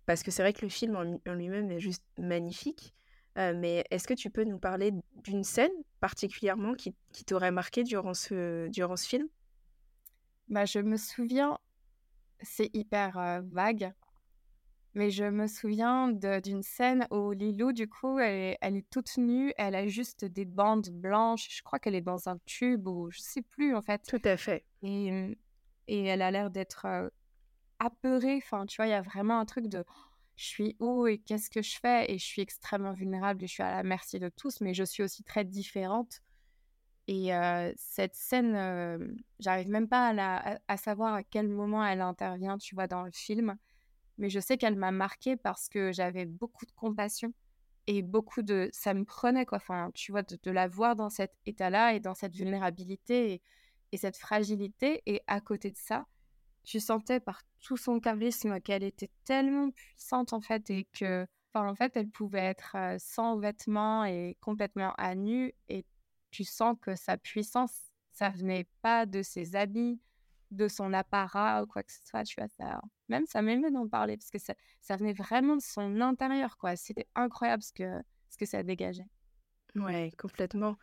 parce 0.06 0.24
que 0.24 0.32
c'est 0.32 0.42
vrai 0.42 0.54
que 0.54 0.64
le 0.64 0.70
film 0.70 0.96
en, 0.96 1.34
lui-même 1.34 1.72
est 1.72 1.80
juste 1.80 2.04
magnifique, 2.18 2.96
euh, 3.38 3.54
mais 3.56 3.84
est-ce 3.92 4.08
que 4.08 4.14
tu 4.14 4.30
peux 4.30 4.44
nous 4.44 4.60
parler 4.60 4.92
d'une 5.24 5.44
scène 5.44 5.72
particulièrement 6.00 6.74
qui, 6.74 6.96
qui 7.12 7.26
t'aurait 7.26 7.52
marqué 7.52 7.84
durant 7.84 8.14
ce, 8.14 8.68
durant 8.70 8.96
ce 8.96 9.08
film? 9.08 9.28
Bah, 10.50 10.66
Je 10.66 10.80
me 10.80 10.98
souviens, 10.98 11.58
c'est 12.42 12.70
hyper 12.74 13.18
euh, 13.18 13.42
vague, 13.52 13.94
mais 14.96 15.10
je 15.10 15.24
me 15.24 15.48
souviens 15.48 16.10
d'une 16.12 16.64
scène 16.64 17.08
où 17.12 17.32
Lilou, 17.32 17.72
du 17.74 17.90
coup, 17.90 18.20
elle 18.20 18.58
est, 18.62 18.90
toute 18.90 19.18
nue, 19.18 19.54
elle 19.58 19.76
a 19.76 19.88
juste 19.88 20.26
des 20.26 20.46
bandes 20.46 20.90
blanches. 20.90 21.48
Je 21.50 21.64
crois 21.64 21.80
qu'elle 21.80 21.96
est 21.96 22.02
dans 22.02 22.30
un 22.30 22.38
tube 22.46 22.88
ou 22.88 23.10
je 23.10 23.20
sais 23.20 23.42
plus 23.42 23.76
en 23.76 23.82
fait. 23.82 24.04
Tout 24.08 24.22
à 24.24 24.38
fait. 24.38 24.66
Et 24.82 25.36
et 25.88 26.06
elle 26.06 26.22
a 26.22 26.32
l'air 26.32 26.50
d'être 26.50 27.12
apeurée. 27.80 28.38
Enfin, 28.38 28.66
tu 28.66 28.78
vois, 28.78 28.88
il 28.88 28.92
y 28.92 28.94
a 28.94 29.02
vraiment 29.02 29.40
un 29.40 29.46
truc 29.46 29.68
de 29.68 29.84
je 30.36 30.46
suis 30.46 30.76
où 30.80 31.06
et 31.06 31.20
qu'est-ce 31.20 31.50
que 31.50 31.62
je 31.62 31.78
fais? 31.80 32.12
Et 32.12 32.18
je 32.18 32.26
suis 32.26 32.42
extrêmement 32.42 32.94
vulnérable 32.94 33.44
et 33.44 33.48
je 33.48 33.54
suis 33.54 33.64
à 33.64 33.72
la 33.72 33.84
merci 33.84 34.20
de 34.20 34.30
tous, 34.30 34.62
mais 34.62 34.74
je 34.74 34.84
suis 34.84 35.04
aussi 35.04 35.24
très 35.24 35.44
différente. 35.44 36.22
Et 37.08 37.32
cette 37.76 38.16
scène, 38.16 39.18
j'arrive 39.40 39.70
même 39.70 39.90
pas 39.90 40.14
à, 40.18 40.58
à, 40.68 40.78
savoir 40.78 41.16
à 41.16 41.24
quel 41.24 41.50
moment 41.50 41.86
elle 41.86 42.02
intervient, 42.02 42.58
tu 42.58 42.76
vois, 42.76 42.88
dans 42.88 43.04
le 43.04 43.12
film, 43.12 43.58
mais 44.18 44.30
je 44.30 44.40
sais 44.40 44.58
qu'elle 44.58 44.76
m'a 44.76 44.92
marquée 44.92 45.36
parce 45.36 45.70
que 45.70 45.92
j'avais 45.92 46.26
beaucoup 46.26 46.66
de 46.66 46.72
compassion 46.74 47.34
et 47.88 48.02
beaucoup 48.02 48.42
de... 48.42 48.70
Ça 48.74 48.94
me 48.94 49.06
prenait, 49.06 49.46
quoi, 49.46 49.58
enfin, 49.58 49.92
tu 49.94 50.12
vois, 50.12 50.24
de, 50.24 50.52
la 50.52 50.68
voir 50.68 50.96
dans 50.96 51.10
cet 51.10 51.34
état-là 51.46 51.94
et 51.94 52.00
dans 52.00 52.14
cette 52.14 52.36
vulnérabilité 52.36 53.34
et, 53.34 53.42
et 53.92 53.98
cette 53.98 54.18
fragilité. 54.18 55.02
Et 55.06 55.22
à 55.28 55.42
côté 55.42 55.72
de 55.72 55.78
ça, 55.78 56.06
tu 56.64 56.80
sentais 56.80 57.20
par 57.20 57.42
tout 57.60 57.78
son 57.78 58.00
charisme 58.00 58.60
qu'elle 58.62 58.84
était 58.84 59.12
tellement 59.26 59.72
puissante 59.72 60.34
en 60.34 60.42
fait 60.42 60.70
et 60.70 60.88
que 60.94 61.28
enfin, 61.54 61.70
en 61.70 61.76
fait 61.76 61.96
elle 61.96 62.10
pouvait 62.10 62.40
être 62.40 62.76
sans 63.00 63.38
vêtements 63.38 64.06
et 64.06 64.38
complètement 64.42 64.94
à 64.98 65.16
nu 65.16 65.54
et 65.70 65.86
tu 66.32 66.44
sens 66.44 66.76
que 66.82 66.96
sa 66.96 67.18
puissance 67.18 67.74
ça 68.12 68.30
venait 68.30 68.68
pas 68.82 69.06
de 69.06 69.22
ses 69.22 69.56
habits 69.56 70.00
de 70.56 70.68
son 70.68 70.94
apparat 70.94 71.64
ou 71.64 71.68
quoi 71.68 71.84
que 71.84 71.92
ce 71.92 72.06
soit 72.06 72.24
tu 72.24 72.40
vois 72.40 72.48
ça 72.48 72.82
même 73.10 73.26
ça 73.26 73.42
m'aimait 73.42 73.72
d'en 73.72 73.88
parler 73.88 74.18
parce 74.18 74.30
que 74.30 74.40
ça, 74.40 74.54
ça 74.82 74.96
venait 74.96 75.14
vraiment 75.14 75.56
de 75.56 75.62
son 75.62 76.02
intérieur 76.02 76.58
quoi 76.58 76.76
c'était 76.76 77.08
incroyable 77.16 77.64
ce 77.64 77.74
que 77.74 78.02
ce 78.30 78.38
que 78.38 78.46
ça 78.46 78.64
dégageait 78.64 79.08
ouais 79.76 80.12
complètement 80.18 80.78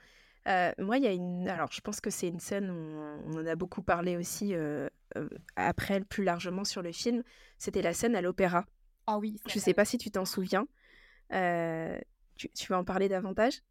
moi, 0.78 0.96
il 0.96 1.04
y 1.04 1.06
a 1.06 1.12
une. 1.12 1.48
Alors, 1.48 1.70
je 1.70 1.80
pense 1.80 2.00
que 2.00 2.10
c'est 2.10 2.26
une 2.26 2.40
scène, 2.40 2.70
on, 2.70 3.22
on 3.26 3.40
en 3.40 3.46
a 3.46 3.54
beaucoup 3.54 3.82
parlé 3.82 4.16
aussi 4.16 4.54
après, 5.54 6.00
plus 6.00 6.24
largement 6.24 6.64
sur 6.64 6.82
le 6.82 6.90
film. 6.92 7.22
C'était 7.58 7.82
la 7.82 7.92
scène 7.92 8.16
à 8.16 8.20
l'opéra. 8.20 8.64
Ah 9.06 9.18
oui. 9.18 9.36
Je 9.46 9.56
ne 9.56 9.60
sais 9.60 9.74
pas 9.74 9.84
si 9.84 9.98
tu 9.98 10.10
t'en 10.10 10.24
souviens. 10.24 10.66
tu, 11.30 12.48
tu 12.48 12.66
veux 12.68 12.76
en 12.76 12.84
parler 12.84 13.08
davantage? 13.08 13.62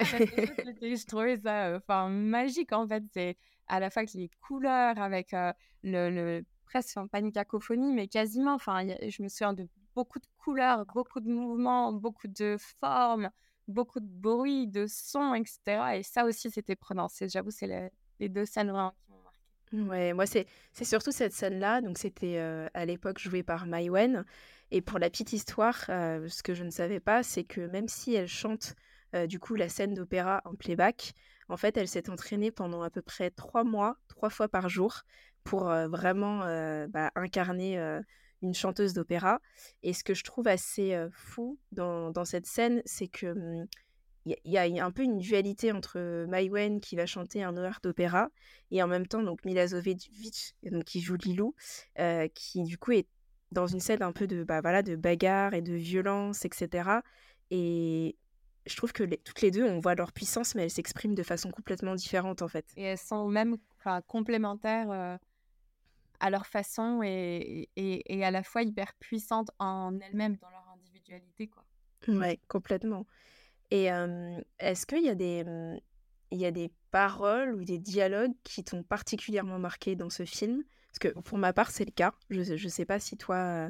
Je 0.00 1.06
trouvais 1.06 1.36
ça 1.38 1.76
enfin, 1.76 2.08
magique 2.08 2.72
en 2.72 2.86
fait. 2.86 3.02
C'est 3.12 3.36
à 3.68 3.80
la 3.80 3.90
fois 3.90 4.04
que 4.04 4.16
les 4.16 4.30
couleurs 4.46 4.98
avec 4.98 5.34
le, 5.82 6.42
presque 6.64 6.98
pas 7.10 7.20
une 7.20 7.32
cacophonie, 7.32 7.92
mais 7.92 8.08
quasiment. 8.08 8.54
Enfin, 8.54 8.86
je 8.86 9.22
me 9.22 9.28
souviens 9.28 9.52
de 9.52 9.68
beaucoup 9.94 10.18
de 10.18 10.26
couleurs, 10.38 10.84
beaucoup 10.86 11.20
de 11.20 11.28
mouvements, 11.28 11.92
beaucoup 11.92 12.28
de 12.28 12.56
formes 12.80 13.30
beaucoup 13.68 14.00
de 14.00 14.06
bruit, 14.08 14.66
de 14.66 14.86
son, 14.86 15.34
etc. 15.34 15.98
Et 15.98 16.02
ça 16.02 16.24
aussi, 16.24 16.50
c'était 16.50 16.76
prenant. 16.76 17.08
J'avoue, 17.20 17.50
c'est 17.50 17.90
les, 18.18 18.28
deux 18.28 18.46
scènes 18.46 18.70
vraiment 18.70 18.92
qui 18.92 19.10
m'ont 19.10 19.22
marqué. 19.22 19.90
Ouais, 19.90 20.12
moi, 20.12 20.26
c'est 20.26 20.46
surtout 20.82 21.12
cette 21.12 21.32
scène-là. 21.32 21.80
Donc, 21.80 21.98
c'était 21.98 22.38
à 22.38 22.84
l'époque 22.84 23.18
joué 23.18 23.42
par 23.42 23.66
Maïwen. 23.66 24.24
Et 24.70 24.80
pour 24.80 24.98
la 24.98 25.10
petite 25.10 25.32
histoire, 25.32 25.76
ce 25.86 26.42
que 26.42 26.54
je 26.54 26.64
ne 26.64 26.70
savais 26.70 27.00
pas, 27.00 27.22
c'est 27.22 27.44
que 27.44 27.60
même 27.60 27.88
si 27.88 28.14
elle 28.14 28.28
chante 28.28 28.74
du 29.28 29.38
coup 29.38 29.54
la 29.54 29.68
scène 29.68 29.94
d'opéra 29.94 30.42
en 30.44 30.54
playback, 30.54 31.14
en 31.48 31.56
fait, 31.56 31.76
elle 31.76 31.88
s'est 31.88 32.10
entraînée 32.10 32.50
pendant 32.50 32.82
à 32.82 32.90
peu 32.90 33.02
près 33.02 33.30
trois 33.30 33.64
mois, 33.64 33.96
trois 34.08 34.30
fois 34.30 34.48
par 34.48 34.68
jour, 34.68 35.02
pour 35.44 35.64
vraiment 35.64 36.40
bah, 36.88 37.10
incarner 37.14 37.78
une 38.42 38.54
chanteuse 38.54 38.92
d'opéra. 38.92 39.40
Et 39.82 39.92
ce 39.92 40.04
que 40.04 40.12
je 40.12 40.24
trouve 40.24 40.48
assez 40.48 40.98
fou 41.12 41.58
dans, 41.72 42.24
cette 42.24 42.46
scène, 42.46 42.82
c'est 42.84 43.08
que 43.08 43.26
mmh, 43.26 43.66
il 44.26 44.52
y, 44.52 44.58
a 44.58 44.84
un 44.84 44.90
peu 44.90 45.02
une 45.02 45.18
dualité 45.18 45.70
entre 45.70 46.26
Maïwen 46.26 46.80
qui 46.80 46.96
va 46.96 47.06
chanter 47.06 47.44
un 47.44 47.56
horaire 47.56 47.78
d'opéra 47.82 48.28
et 48.72 48.82
en 48.82 48.88
même 48.88 49.06
temps 49.06 49.22
donc 49.22 49.44
Mila 49.44 49.66
qui 50.84 51.00
joue 51.00 51.14
Lilou 51.14 51.54
qui 52.34 52.62
du 52.64 52.76
coup 52.76 52.92
est 52.92 53.06
dans 53.52 53.68
une 53.68 53.78
scène 53.78 54.02
un 54.02 54.10
peu 54.10 54.26
de 54.26 54.42
bah 54.42 54.60
voilà 54.60 54.82
de 54.82 54.96
bagarre 54.96 55.54
et 55.54 55.62
de 55.62 55.74
violence 55.74 56.44
etc 56.44 56.90
et 57.52 58.16
je 58.66 58.76
trouve 58.76 58.92
que 58.92 59.04
toutes 59.04 59.40
les 59.42 59.50
deux 59.50 59.64
on 59.64 59.80
voit 59.80 59.94
leur 59.94 60.12
puissance 60.12 60.54
mais 60.54 60.64
elles 60.64 60.70
s'expriment 60.70 61.14
de 61.14 61.22
façon 61.22 61.50
complètement 61.50 61.94
différente 61.94 62.42
en 62.42 62.48
fait 62.48 62.66
et 62.76 62.82
elles 62.82 62.98
sont 62.98 63.28
même 63.28 63.56
complémentaires 64.06 65.18
à 66.20 66.30
leur 66.30 66.46
façon 66.46 67.02
et, 67.02 67.68
et, 67.76 68.24
à 68.24 68.30
la 68.30 68.42
fois 68.42 68.62
hyper 68.62 68.94
puissantes 68.94 69.50
en 69.58 69.98
elles-mêmes 70.00 70.36
dans 70.36 70.50
leur 70.50 70.68
individualité. 70.74 71.48
Quoi. 71.48 71.64
Ouais, 72.08 72.40
complètement. 72.48 73.06
Et 73.70 73.86
est-ce 74.58 74.86
qu'il 74.86 75.04
y, 75.04 75.08
a 75.08 75.14
des, 75.14 75.44
il 76.30 76.38
y 76.38 76.46
a 76.46 76.50
des 76.50 76.72
paroles 76.90 77.54
ou 77.54 77.64
des 77.64 77.78
dialogues 77.78 78.34
qui 78.44 78.62
t'ont 78.64 78.82
particulièrement 78.82 79.58
marqué 79.58 79.96
dans 79.96 80.10
ce 80.10 80.24
film? 80.24 80.62
Parce 80.88 81.12
que 81.12 81.20
pour 81.20 81.38
ma 81.38 81.52
part, 81.52 81.70
c'est 81.70 81.84
le 81.84 81.90
cas. 81.90 82.12
Je 82.30 82.52
ne 82.52 82.68
sais 82.68 82.84
pas 82.84 83.00
si 83.00 83.16
toi, 83.16 83.68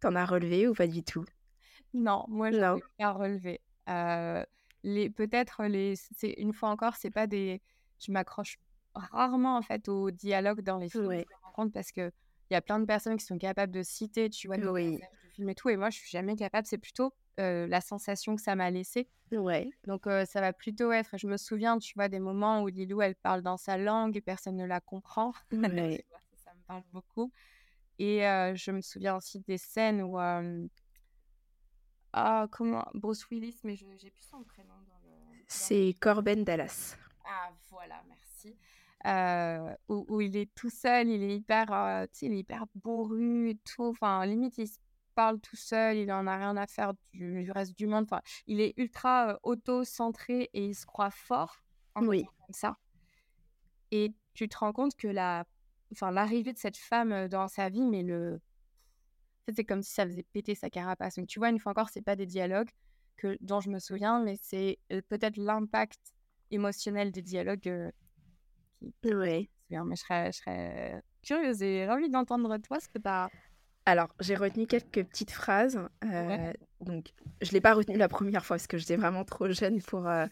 t'en 0.00 0.14
as 0.14 0.24
relevé 0.24 0.68
ou 0.68 0.74
pas 0.74 0.86
du 0.86 1.02
tout. 1.02 1.24
Non, 1.94 2.24
moi, 2.28 2.50
je 2.50 2.58
n'ai 2.58 2.82
pas 2.98 3.12
relevé. 3.12 3.60
les, 4.82 5.10
peut-être, 5.10 5.64
les, 5.64 5.94
une 6.36 6.52
fois 6.52 6.70
encore, 6.70 6.96
c'est 6.96 7.10
pas 7.10 7.26
des... 7.26 7.60
Je 7.98 8.12
m'accroche 8.12 8.58
rarement 8.94 9.56
en 9.56 9.62
fait 9.62 9.88
au 9.88 10.10
dialogue 10.10 10.62
dans 10.62 10.78
les 10.78 10.88
films. 10.88 11.06
Ouais. 11.06 11.26
Je 11.58 11.68
parce 11.68 11.92
que 11.92 12.10
il 12.50 12.54
y 12.54 12.56
a 12.56 12.60
plein 12.60 12.80
de 12.80 12.84
personnes 12.84 13.16
qui 13.16 13.24
sont 13.24 13.38
capables 13.38 13.72
de 13.72 13.82
citer, 13.82 14.30
tu 14.30 14.48
vois, 14.48 14.56
oui. 14.56 14.96
du 14.96 15.30
film 15.34 15.48
et 15.50 15.54
tout, 15.54 15.68
et 15.68 15.76
moi 15.76 15.90
je 15.90 15.98
suis 15.98 16.10
jamais 16.10 16.34
capable. 16.34 16.66
C'est 16.66 16.78
plutôt 16.78 17.12
la 17.38 17.80
sensation 17.80 18.36
que 18.36 18.42
ça 18.42 18.54
m'a 18.54 18.70
laissé. 18.70 19.08
Ouais. 19.32 19.70
Donc 19.86 20.04
ça 20.26 20.40
va 20.40 20.52
plutôt 20.52 20.92
être. 20.92 21.16
Je 21.16 21.26
me 21.26 21.36
souviens, 21.36 21.78
tu 21.78 21.94
vois, 21.94 22.08
des 22.08 22.18
moments 22.18 22.62
où 22.62 22.68
Lilou 22.68 23.02
elle 23.02 23.14
parle 23.14 23.42
dans 23.42 23.56
sa 23.56 23.78
langue 23.78 24.16
et 24.16 24.20
personne 24.20 24.56
ne 24.56 24.66
la 24.66 24.80
comprend. 24.80 25.32
Ouais. 25.52 26.04
ça, 26.34 26.52
me 26.54 26.62
parle 26.66 26.82
beaucoup. 26.92 27.32
Et 27.98 28.20
je 28.20 28.70
me 28.70 28.80
souviens 28.80 29.16
aussi 29.16 29.40
des 29.40 29.58
scènes 29.58 30.02
où 30.02 30.18
ah 32.12 32.48
comment? 32.50 32.86
Bruce 32.94 33.28
Willis, 33.30 33.60
mais 33.64 33.76
j'ai 33.76 34.10
plus 34.10 34.24
son 34.24 34.42
prénom 34.42 34.74
dans 34.88 34.98
le. 35.04 35.10
C'est 35.46 35.94
Corben 36.00 36.44
Dallas. 36.44 36.96
Ah 37.24 37.50
voilà, 37.70 38.02
merci. 38.08 38.56
Euh, 39.06 39.74
où, 39.88 40.20
il 40.20 40.36
est 40.36 40.52
tout 40.54 40.70
seul, 40.70 41.08
il 41.08 41.22
est 41.22 41.36
hyper, 41.36 41.72
euh, 41.72 42.06
il 42.20 42.32
est 42.32 42.38
hyper 42.38 42.66
bourru 42.74 43.50
et 43.50 43.56
tout. 43.56 43.84
Enfin, 43.84 44.26
limite, 44.26 44.58
il 44.58 44.68
se 44.68 44.78
parle 45.14 45.40
tout 45.40 45.56
seul, 45.56 45.96
il 45.96 46.12
en 46.12 46.26
a 46.26 46.36
rien 46.36 46.56
à 46.56 46.66
faire 46.66 46.92
du, 47.12 47.50
reste 47.50 47.78
du 47.78 47.86
monde. 47.86 48.04
Enfin, 48.04 48.20
il 48.46 48.60
est 48.60 48.74
ultra 48.76 49.30
euh, 49.30 49.38
auto-centré 49.42 50.50
et 50.52 50.66
il 50.66 50.74
se 50.74 50.86
croit 50.86 51.10
fort. 51.10 51.56
En 51.94 52.06
oui. 52.06 52.24
Comme 52.24 52.54
ça. 52.54 52.76
Et 53.90 54.12
tu 54.34 54.48
te 54.48 54.58
rends 54.58 54.72
compte 54.72 54.94
que 54.96 55.08
la, 55.08 55.44
enfin, 55.92 56.10
l'arrivée 56.10 56.52
de 56.52 56.58
cette 56.58 56.76
femme 56.76 57.28
dans 57.28 57.48
sa 57.48 57.68
vie, 57.68 57.86
mais 57.86 58.02
le, 58.02 58.40
fait, 59.50 59.56
c'est 59.56 59.64
comme 59.64 59.82
si 59.82 59.92
ça 59.92 60.06
faisait 60.06 60.26
péter 60.32 60.54
sa 60.54 60.70
carapace. 60.70 61.16
Donc, 61.16 61.26
tu 61.26 61.38
vois, 61.38 61.50
une 61.50 61.58
fois 61.58 61.72
encore, 61.72 61.90
c'est 61.90 62.02
pas 62.02 62.16
des 62.16 62.26
dialogues 62.26 62.70
que, 63.16 63.36
dont 63.40 63.60
je 63.60 63.70
me 63.70 63.78
souviens, 63.78 64.22
mais 64.22 64.36
c'est 64.40 64.78
peut-être 65.08 65.36
l'impact 65.36 66.00
émotionnel 66.50 67.12
des 67.12 67.22
dialogues 67.22 67.92
oui. 69.04 69.50
Mais 69.70 69.96
je 69.96 70.00
serais, 70.00 70.32
je 70.32 70.38
serais 70.38 71.02
curieuse 71.22 71.62
et 71.62 71.86
ravie 71.86 72.08
d'entendre 72.08 72.56
toi 72.58 72.80
ce 72.80 72.88
que 72.88 72.98
tu 72.98 73.08
as. 73.08 73.30
Alors, 73.86 74.08
j'ai 74.20 74.34
retenu 74.34 74.66
quelques 74.66 75.04
petites 75.04 75.30
phrases. 75.30 75.80
Euh, 76.04 76.52
donc, 76.80 77.12
je 77.40 77.48
ne 77.48 77.52
l'ai 77.52 77.60
pas 77.60 77.74
retenu 77.74 77.96
la 77.96 78.08
première 78.08 78.44
fois 78.44 78.56
parce 78.56 78.66
que 78.66 78.78
j'étais 78.78 78.96
vraiment 78.96 79.24
trop 79.24 79.48
jeune 79.50 79.80
pour, 79.80 80.06
euh, 80.06 80.26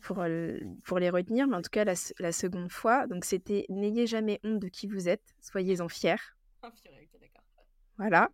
pour, 0.00 0.20
euh, 0.20 0.58
pour 0.84 0.98
les 0.98 1.10
retenir. 1.10 1.46
Mais 1.46 1.56
en 1.56 1.62
tout 1.62 1.70
cas, 1.70 1.84
la, 1.84 1.94
la 2.18 2.32
seconde 2.32 2.70
fois, 2.70 3.06
donc 3.06 3.24
c'était 3.24 3.66
N'ayez 3.68 4.06
jamais 4.06 4.40
honte 4.44 4.60
de 4.60 4.68
qui 4.68 4.86
vous 4.86 5.08
êtes, 5.08 5.34
soyez-en 5.40 5.88
fiers. 5.88 6.16
Voilà. 7.98 8.28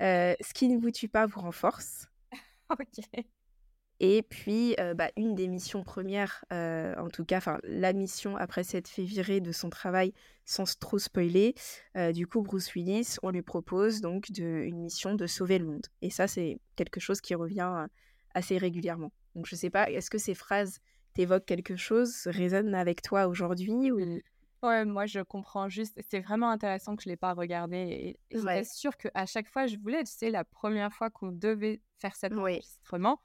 ce 0.00 0.54
qui 0.54 0.68
ne 0.68 0.78
vous 0.78 0.90
tue 0.90 1.08
pas 1.08 1.26
vous 1.26 1.40
renforce. 1.40 2.08
ok. 2.70 3.24
Et 4.00 4.22
puis, 4.22 4.74
bah, 4.96 5.10
une 5.16 5.36
des 5.36 5.46
missions 5.46 5.84
premières, 5.84 6.44
en 6.50 7.08
tout 7.12 7.24
cas, 7.24 7.36
enfin 7.38 7.58
la 7.62 7.92
mission 7.92 8.36
après 8.36 8.64
s'être 8.64 8.88
fait 8.88 9.04
virer 9.04 9.40
de 9.40 9.52
son 9.52 9.70
travail 9.70 10.12
sans 10.44 10.76
trop 10.78 10.98
spoiler, 10.98 11.54
du 12.12 12.26
coup, 12.26 12.42
Bruce 12.42 12.74
Willis, 12.74 13.16
on 13.22 13.30
lui 13.30 13.42
propose 13.42 14.00
donc 14.00 14.32
de, 14.32 14.42
une 14.42 14.80
mission 14.80 15.14
de 15.14 15.26
sauver 15.28 15.58
le 15.58 15.66
monde. 15.66 15.86
Et 16.00 16.10
ça, 16.10 16.26
c'est 16.26 16.58
quelque 16.74 16.98
chose 16.98 17.20
qui 17.20 17.36
revient 17.36 17.86
assez 18.34 18.58
régulièrement. 18.58 19.12
Donc, 19.36 19.46
je 19.46 19.54
sais 19.54 19.70
pas, 19.70 19.88
est-ce 19.88 20.10
que 20.10 20.18
ces 20.18 20.34
phrases 20.34 20.80
t'évoquent 21.14 21.46
quelque 21.46 21.76
chose, 21.76 22.22
résonnent 22.26 22.74
avec 22.74 23.02
toi 23.02 23.28
aujourd'hui 23.28 23.92
ou... 23.92 24.20
Ouais, 24.62 24.84
moi 24.84 25.06
je 25.06 25.20
comprends 25.20 25.68
juste. 25.68 26.00
C'est 26.08 26.20
vraiment 26.20 26.50
intéressant 26.50 26.94
que 26.96 27.02
je 27.02 27.08
l'ai 27.08 27.16
pas 27.16 27.34
regardé. 27.34 28.16
Et, 28.30 28.38
suis 28.38 28.64
sûre 28.64 28.96
qu'à 28.96 29.26
chaque 29.26 29.48
fois, 29.48 29.66
je 29.66 29.76
voulais, 29.76 30.04
tu 30.04 30.12
sais, 30.12 30.30
la 30.30 30.44
première 30.44 30.92
fois 30.92 31.10
qu'on 31.10 31.32
devait 31.32 31.80
faire 31.98 32.14
cet 32.14 32.32
enregistrement, 32.32 33.20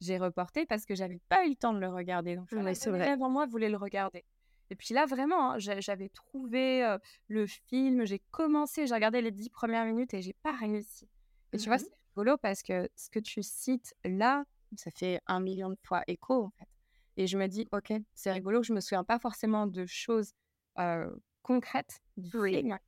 j'ai 0.00 0.18
reporté 0.18 0.66
parce 0.66 0.84
que 0.84 0.94
j'avais 0.94 1.20
pas 1.28 1.46
eu 1.46 1.50
le 1.50 1.56
temps 1.56 1.72
de 1.72 1.78
le 1.78 1.88
regarder. 1.88 2.36
Donc, 2.36 2.50
ouais, 2.52 2.74
c'est 2.74 2.90
vrai. 2.90 3.08
Avant 3.08 3.30
moi 3.30 3.46
voulait 3.46 3.68
le 3.68 3.76
regarder. 3.76 4.24
Et 4.70 4.76
puis 4.76 4.94
là, 4.94 5.04
vraiment, 5.04 5.52
hein, 5.52 5.58
j'avais 5.58 6.08
trouvé 6.08 6.96
le 7.28 7.46
film, 7.46 8.04
j'ai 8.04 8.20
commencé, 8.30 8.86
j'ai 8.86 8.94
regardé 8.94 9.20
les 9.20 9.32
dix 9.32 9.50
premières 9.50 9.84
minutes 9.84 10.14
et 10.14 10.22
j'ai 10.22 10.34
pas 10.42 10.52
réussi. 10.52 11.08
Et 11.52 11.58
tu 11.58 11.68
vois, 11.68 11.76
mmh 11.76 11.80
c'est 11.80 12.16
rigolo 12.16 12.36
parce 12.38 12.62
que 12.62 12.88
ce 12.96 13.08
que 13.08 13.18
tu 13.18 13.42
cites 13.42 13.94
là, 14.04 14.44
ça 14.76 14.90
fait 14.90 15.20
un 15.26 15.40
million 15.40 15.70
de 15.70 15.78
fois 15.82 16.02
écho 16.06 16.44
en 16.44 16.50
fait. 16.50 16.68
Et 17.16 17.26
je 17.26 17.36
me 17.36 17.46
dis, 17.46 17.68
ok, 17.72 17.92
c'est 18.14 18.32
rigolo, 18.32 18.62
je 18.62 18.72
me 18.72 18.80
souviens 18.80 19.04
pas 19.04 19.18
forcément 19.18 19.66
de 19.66 19.84
choses 19.86 20.32
concrète 21.42 22.00
du 22.16 22.30
film. 22.30 22.78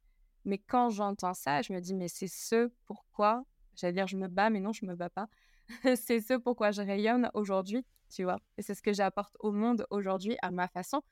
Mais 0.45 0.59
quand 0.59 0.91
j'entends 0.91 1.35
ça, 1.35 1.62
je 1.62 1.73
me 1.73 1.81
dis, 1.81 1.95
mais 1.95 2.09
c'est 2.09 2.29
ce 2.29 2.71
pourquoi, 2.87 3.45
j'allais 3.77 3.93
dire 3.93 4.07
je 4.07 4.17
me 4.17 4.29
bats, 4.29 4.51
mais 4.51 4.61
non, 4.61 4.73
je 4.73 4.85
me 4.85 4.95
bats 4.95 5.11
pas. 5.11 5.29
c'est 5.97 6.21
ce 6.21 6.35
pourquoi 6.35 6.71
je 6.73 6.83
rayonne 6.83 7.31
aujourd'hui, 7.35 7.85
tu 8.11 8.25
vois? 8.25 8.39
Et 8.59 8.62
c'est 8.62 8.75
ce 8.75 8.83
que 8.83 8.93
j'apporte 8.93 9.37
au 9.41 9.53
monde 9.53 9.87
aujourd'hui 9.91 10.37
à 10.43 10.51
ma 10.51 10.69
façon. 10.69 11.03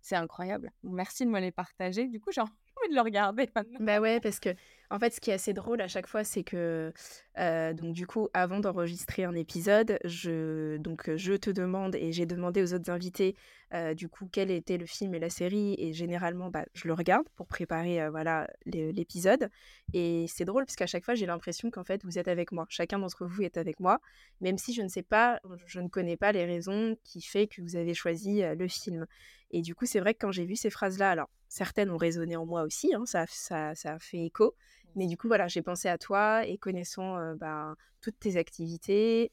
C'est 0.00 0.16
incroyable. 0.16 0.70
Merci 0.82 1.24
de 1.24 1.30
me 1.30 1.40
les 1.40 1.50
partager. 1.50 2.08
Du 2.08 2.20
coup, 2.20 2.30
j'ai 2.30 2.40
envie 2.42 2.90
de 2.90 2.94
le 2.94 3.00
regarder 3.00 3.50
maintenant. 3.54 3.78
Bah 3.80 4.00
ouais, 4.00 4.20
parce 4.20 4.38
que 4.38 4.50
en 4.90 4.98
fait, 4.98 5.14
ce 5.14 5.20
qui 5.20 5.30
est 5.30 5.34
assez 5.34 5.52
drôle 5.52 5.80
à 5.80 5.88
chaque 5.88 6.06
fois, 6.06 6.24
c'est 6.24 6.44
que 6.44 6.92
euh, 7.38 7.72
donc 7.72 7.94
du 7.94 8.06
coup, 8.06 8.28
avant 8.32 8.60
d'enregistrer 8.60 9.24
un 9.24 9.34
épisode, 9.34 9.98
je 10.04 10.76
donc 10.76 11.10
je 11.16 11.32
te 11.34 11.50
demande 11.50 11.96
et 11.96 12.12
j'ai 12.12 12.26
demandé 12.26 12.62
aux 12.62 12.74
autres 12.74 12.90
invités 12.90 13.34
euh, 13.72 13.94
du 13.94 14.08
coup 14.08 14.28
quel 14.30 14.50
était 14.50 14.76
le 14.76 14.86
film 14.86 15.14
et 15.14 15.18
la 15.18 15.30
série 15.30 15.74
et 15.78 15.92
généralement 15.92 16.48
bah, 16.48 16.64
je 16.74 16.86
le 16.86 16.94
regarde 16.94 17.26
pour 17.34 17.48
préparer 17.48 18.00
euh, 18.00 18.10
voilà 18.10 18.46
l'épisode 18.66 19.50
et 19.92 20.26
c'est 20.28 20.44
drôle 20.44 20.64
parce 20.64 20.76
qu'à 20.76 20.86
chaque 20.86 21.04
fois 21.04 21.14
j'ai 21.14 21.26
l'impression 21.26 21.70
qu'en 21.70 21.82
fait 21.82 22.04
vous 22.04 22.18
êtes 22.18 22.28
avec 22.28 22.52
moi, 22.52 22.66
chacun 22.68 22.98
d'entre 23.00 23.26
vous 23.26 23.42
est 23.42 23.56
avec 23.56 23.80
moi, 23.80 23.98
même 24.40 24.58
si 24.58 24.72
je 24.72 24.82
ne 24.82 24.88
sais 24.88 25.02
pas, 25.02 25.40
je 25.66 25.80
ne 25.80 25.88
connais 25.88 26.16
pas 26.16 26.30
les 26.30 26.44
raisons 26.44 26.96
qui 27.02 27.20
fait 27.20 27.46
que 27.48 27.62
vous 27.62 27.76
avez 27.76 27.94
choisi 27.94 28.42
le 28.42 28.68
film. 28.68 29.06
Et 29.50 29.62
du 29.62 29.74
coup, 29.74 29.86
c'est 29.86 30.00
vrai 30.00 30.14
que 30.14 30.18
quand 30.20 30.32
j'ai 30.32 30.44
vu 30.44 30.56
ces 30.56 30.70
phrases-là, 30.70 31.10
alors 31.10 31.28
certaines 31.54 31.90
ont 31.90 31.96
résonné 31.96 32.34
en 32.34 32.44
moi 32.44 32.62
aussi, 32.62 32.92
hein, 32.94 33.06
ça, 33.06 33.26
ça, 33.28 33.76
ça 33.76 33.94
a 33.94 33.98
fait 34.00 34.24
écho, 34.26 34.56
mais 34.96 35.06
du 35.06 35.16
coup, 35.16 35.28
voilà, 35.28 35.46
j'ai 35.46 35.62
pensé 35.62 35.88
à 35.88 35.98
toi 35.98 36.44
et 36.44 36.58
connaissant 36.58 37.16
euh, 37.16 37.36
bah, 37.36 37.76
toutes 38.00 38.18
tes 38.18 38.36
activités, 38.36 39.30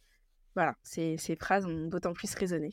voilà, 0.53 0.75
ces, 0.83 1.17
ces 1.17 1.35
phrases 1.35 1.65
ont 1.65 1.87
d'autant 1.87 2.13
plus 2.13 2.31
résonné. 2.35 2.69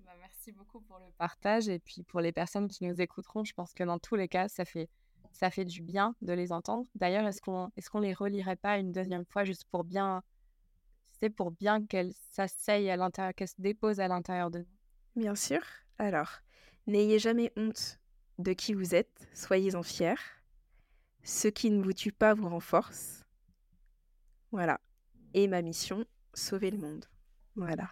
Bah, 0.00 0.12
merci 0.20 0.52
beaucoup 0.52 0.82
pour 0.82 0.98
le 0.98 1.06
partage 1.16 1.70
et 1.70 1.78
puis 1.78 2.02
pour 2.02 2.20
les 2.20 2.32
personnes 2.32 2.68
qui 2.68 2.84
nous 2.84 3.00
écouteront, 3.00 3.44
je 3.44 3.54
pense 3.54 3.72
que 3.72 3.82
dans 3.82 3.98
tous 3.98 4.14
les 4.14 4.28
cas, 4.28 4.48
ça 4.48 4.66
fait, 4.66 4.90
ça 5.32 5.50
fait 5.50 5.64
du 5.64 5.80
bien 5.80 6.14
de 6.20 6.34
les 6.34 6.52
entendre. 6.52 6.86
D'ailleurs, 6.94 7.26
est-ce 7.26 7.40
qu'on 7.40 7.68
est 7.74 7.88
qu'on 7.88 8.00
les 8.00 8.12
relirait 8.12 8.56
pas 8.56 8.76
une 8.76 8.92
deuxième 8.92 9.24
fois 9.24 9.44
juste 9.44 9.64
pour 9.70 9.84
bien, 9.84 10.22
c'est 11.18 11.30
pour 11.30 11.50
bien 11.50 11.86
qu'elles 11.86 12.12
s'asseyent 12.30 12.90
à 12.90 12.98
l'intérieur, 12.98 13.32
qu'elles 13.34 13.48
se 13.48 13.54
déposent 13.58 14.00
à 14.00 14.08
l'intérieur 14.08 14.50
de 14.50 14.58
nous? 14.58 14.76
Bien 15.16 15.34
sûr. 15.34 15.62
Alors, 15.96 16.40
n'ayez 16.86 17.18
jamais 17.18 17.52
honte 17.56 18.01
de 18.38 18.52
qui 18.52 18.74
vous 18.74 18.94
êtes, 18.94 19.28
soyez-en 19.34 19.82
fiers. 19.82 20.14
Ce 21.24 21.48
qui 21.48 21.68
ne 21.72 21.82
vous 21.82 21.92
tue 21.94 22.12
pas 22.12 22.32
vous 22.32 22.48
renforce. 22.48 23.24
Voilà. 24.52 24.80
Et 25.34 25.48
ma 25.48 25.62
mission, 25.62 26.04
sauver 26.34 26.70
le 26.70 26.78
monde. 26.78 27.06
Voilà. 27.56 27.90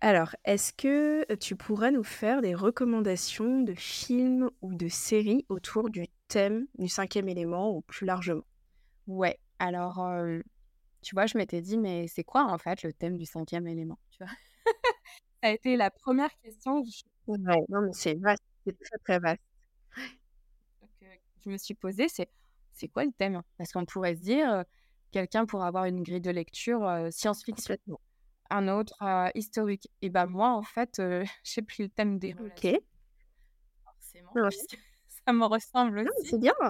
Alors, 0.00 0.34
est-ce 0.44 0.72
que 0.72 1.34
tu 1.36 1.56
pourrais 1.56 1.92
nous 1.92 2.04
faire 2.04 2.42
des 2.42 2.54
recommandations 2.54 3.62
de 3.62 3.74
films 3.74 4.50
ou 4.62 4.74
de 4.74 4.88
séries 4.88 5.46
autour 5.48 5.90
du 5.90 6.06
thème 6.28 6.66
du 6.78 6.88
cinquième 6.88 7.28
élément 7.28 7.70
ou 7.76 7.82
plus 7.82 8.06
largement? 8.06 8.44
Ouais. 9.06 9.38
Alors, 9.58 10.00
euh, 10.04 10.40
tu 11.02 11.14
vois, 11.14 11.26
je 11.26 11.38
m'étais 11.38 11.62
dit, 11.62 11.78
mais 11.78 12.08
c'est 12.08 12.24
quoi 12.24 12.44
en 12.46 12.58
fait 12.58 12.82
le 12.82 12.92
thème 12.92 13.16
du 13.18 13.26
cinquième 13.26 13.66
élément? 13.68 13.98
Tu 14.10 14.24
vois? 14.24 14.32
Ça 15.42 15.48
a 15.48 15.52
été 15.52 15.76
la 15.76 15.90
première 15.90 16.30
question. 16.42 16.82
Ouais, 17.26 17.38
non, 17.68 17.82
mais 17.82 17.92
c'est 17.92 18.14
vaste, 18.14 18.42
c'est 18.64 18.78
très 18.78 18.98
très 18.98 19.18
vaste. 19.18 19.42
Je 21.44 21.50
me 21.50 21.56
suis 21.58 21.74
posée, 21.74 22.08
c'est 22.08 22.28
c'est 22.72 22.88
quoi 22.88 23.04
le 23.04 23.12
thème? 23.12 23.42
Parce 23.58 23.72
qu'on 23.72 23.84
pourrait 23.84 24.16
se 24.16 24.22
dire, 24.22 24.64
quelqu'un 25.10 25.44
pourrait 25.44 25.66
avoir 25.66 25.84
une 25.84 26.02
grille 26.02 26.22
de 26.22 26.30
lecture 26.30 27.08
science-fiction, 27.10 27.76
un 28.50 28.68
autre 28.68 28.94
historique. 29.34 29.90
Et 30.00 30.08
ben 30.08 30.26
moi, 30.26 30.50
en 30.52 30.62
fait, 30.62 31.02
j'ai 31.44 31.62
pris 31.62 31.82
le 31.82 31.88
thème 31.90 32.18
des. 32.18 32.34
Ok. 32.34 32.68
Forcément, 33.84 34.48
ça 35.26 35.32
me 35.32 35.44
ressemble 35.44 36.00
aussi. 36.00 36.30
C'est 36.30 36.38
bien. 36.38 36.54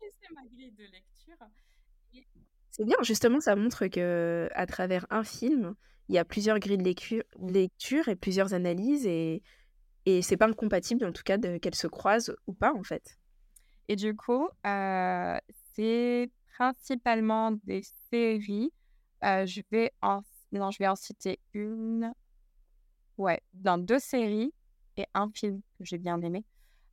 c'est 0.00 0.34
ma 0.34 0.42
grille 0.44 0.72
de 0.72 0.84
lecture. 0.84 1.36
C'est 2.70 2.84
bien, 2.84 2.96
justement, 3.02 3.40
ça 3.40 3.56
montre 3.56 3.86
que 3.86 4.50
à 4.54 4.66
travers 4.66 5.06
un 5.08 5.24
film, 5.24 5.74
il 6.08 6.14
y 6.14 6.18
a 6.18 6.24
plusieurs 6.24 6.58
grilles 6.58 6.76
de 6.76 6.84
lecture, 6.84 7.22
lecture 7.40 8.08
et 8.08 8.16
plusieurs 8.16 8.52
analyses 8.52 9.06
et, 9.06 9.42
et 10.04 10.20
c'est 10.20 10.36
pas 10.36 10.46
incompatible 10.46 11.06
en 11.06 11.12
tout 11.12 11.22
cas 11.24 11.38
qu'elles 11.38 11.74
se 11.74 11.86
croisent 11.86 12.36
ou 12.46 12.52
pas 12.52 12.74
en 12.74 12.82
fait. 12.82 13.18
Et 13.88 13.96
du 13.96 14.16
coup, 14.16 14.48
euh, 14.66 15.38
c'est 15.74 16.30
principalement 16.56 17.52
des 17.64 17.82
séries. 18.10 18.72
Euh, 19.24 19.46
je 19.46 19.62
vais 19.70 19.92
en... 20.02 20.22
Non, 20.52 20.70
je 20.70 20.78
vais 20.78 20.88
en 20.88 20.96
citer 20.96 21.38
une. 21.52 22.12
Ouais, 23.18 23.40
dans 23.54 23.78
deux 23.78 23.98
séries 23.98 24.52
et 24.96 25.06
un 25.14 25.30
film 25.32 25.60
que 25.78 25.84
j'ai 25.84 25.98
bien 25.98 26.20
aimé. 26.22 26.44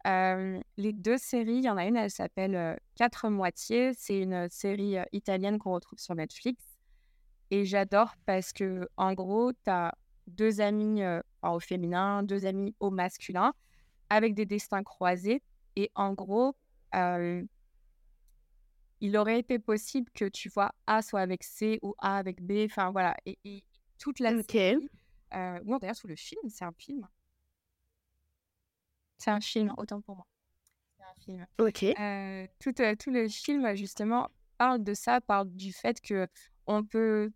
Euh, 0.06 0.60
les 0.78 0.92
deux 0.94 1.18
séries, 1.18 1.58
il 1.58 1.64
y 1.64 1.70
en 1.70 1.78
a 1.78 1.86
une, 1.86 1.96
elle 1.96 2.12
s'appelle 2.12 2.80
Quatre 2.96 3.30
moitiés. 3.30 3.92
C'est 3.94 4.20
une 4.20 4.50
série 4.50 4.98
italienne 5.12 5.60
qu'on 5.60 5.74
retrouve 5.74 6.00
sur 6.00 6.16
Netflix. 6.16 6.64
Et 7.52 7.66
j'adore 7.66 8.14
parce 8.26 8.54
que, 8.54 8.88
en 8.98 9.14
gros, 9.14 9.52
tu 9.52 9.70
as 9.70 9.94
deux 10.28 10.62
amis 10.62 11.02
au 11.44 11.60
féminin, 11.60 12.24
deux 12.24 12.46
amis 12.46 12.76
au 12.80 12.90
masculin, 12.90 13.54
avec 14.10 14.34
des 14.34 14.46
destins 14.46 14.84
croisés. 14.84 15.42
Et 15.76 15.92
en 15.96 16.14
gros, 16.14 16.56
il 19.04 19.18
aurait 19.18 19.40
été 19.40 19.60
possible 19.60 20.10
que 20.14 20.24
tu 20.24 20.48
vois 20.48 20.74
A 20.88 21.02
soit 21.02 21.20
avec 21.20 21.44
C 21.44 21.78
ou 21.82 21.94
A 21.98 22.18
avec 22.18 22.42
B, 22.42 22.66
enfin 22.66 22.90
voilà, 22.92 23.18
et, 23.26 23.64
toute 24.00 24.20
la 24.20 24.42
série. 24.44 24.90
Euh, 25.34 25.60
non, 25.66 25.78
d'ailleurs, 25.78 25.96
sous 25.98 26.08
le 26.08 26.16
film, 26.16 26.42
c'est 26.48 26.64
un 26.64 26.72
film. 26.72 27.06
C'est 29.18 29.32
un 29.32 29.42
film, 29.42 29.74
autant 29.78 30.00
pour 30.00 30.16
moi. 30.16 30.26
C'est 30.98 31.04
un 31.04 31.16
film. 31.22 31.48
Ok. 31.58 31.84
Euh, 31.84 32.48
tout, 32.60 32.72
tout, 32.72 33.12
le 33.12 33.28
film, 33.28 33.76
justement, 33.76 34.30
parle 34.58 34.82
de 34.82 34.94
ça, 34.94 35.20
parle 35.20 35.50
du 35.52 35.74
fait 35.74 36.00
que 36.00 36.26
on 36.66 36.86
peut. 36.86 37.30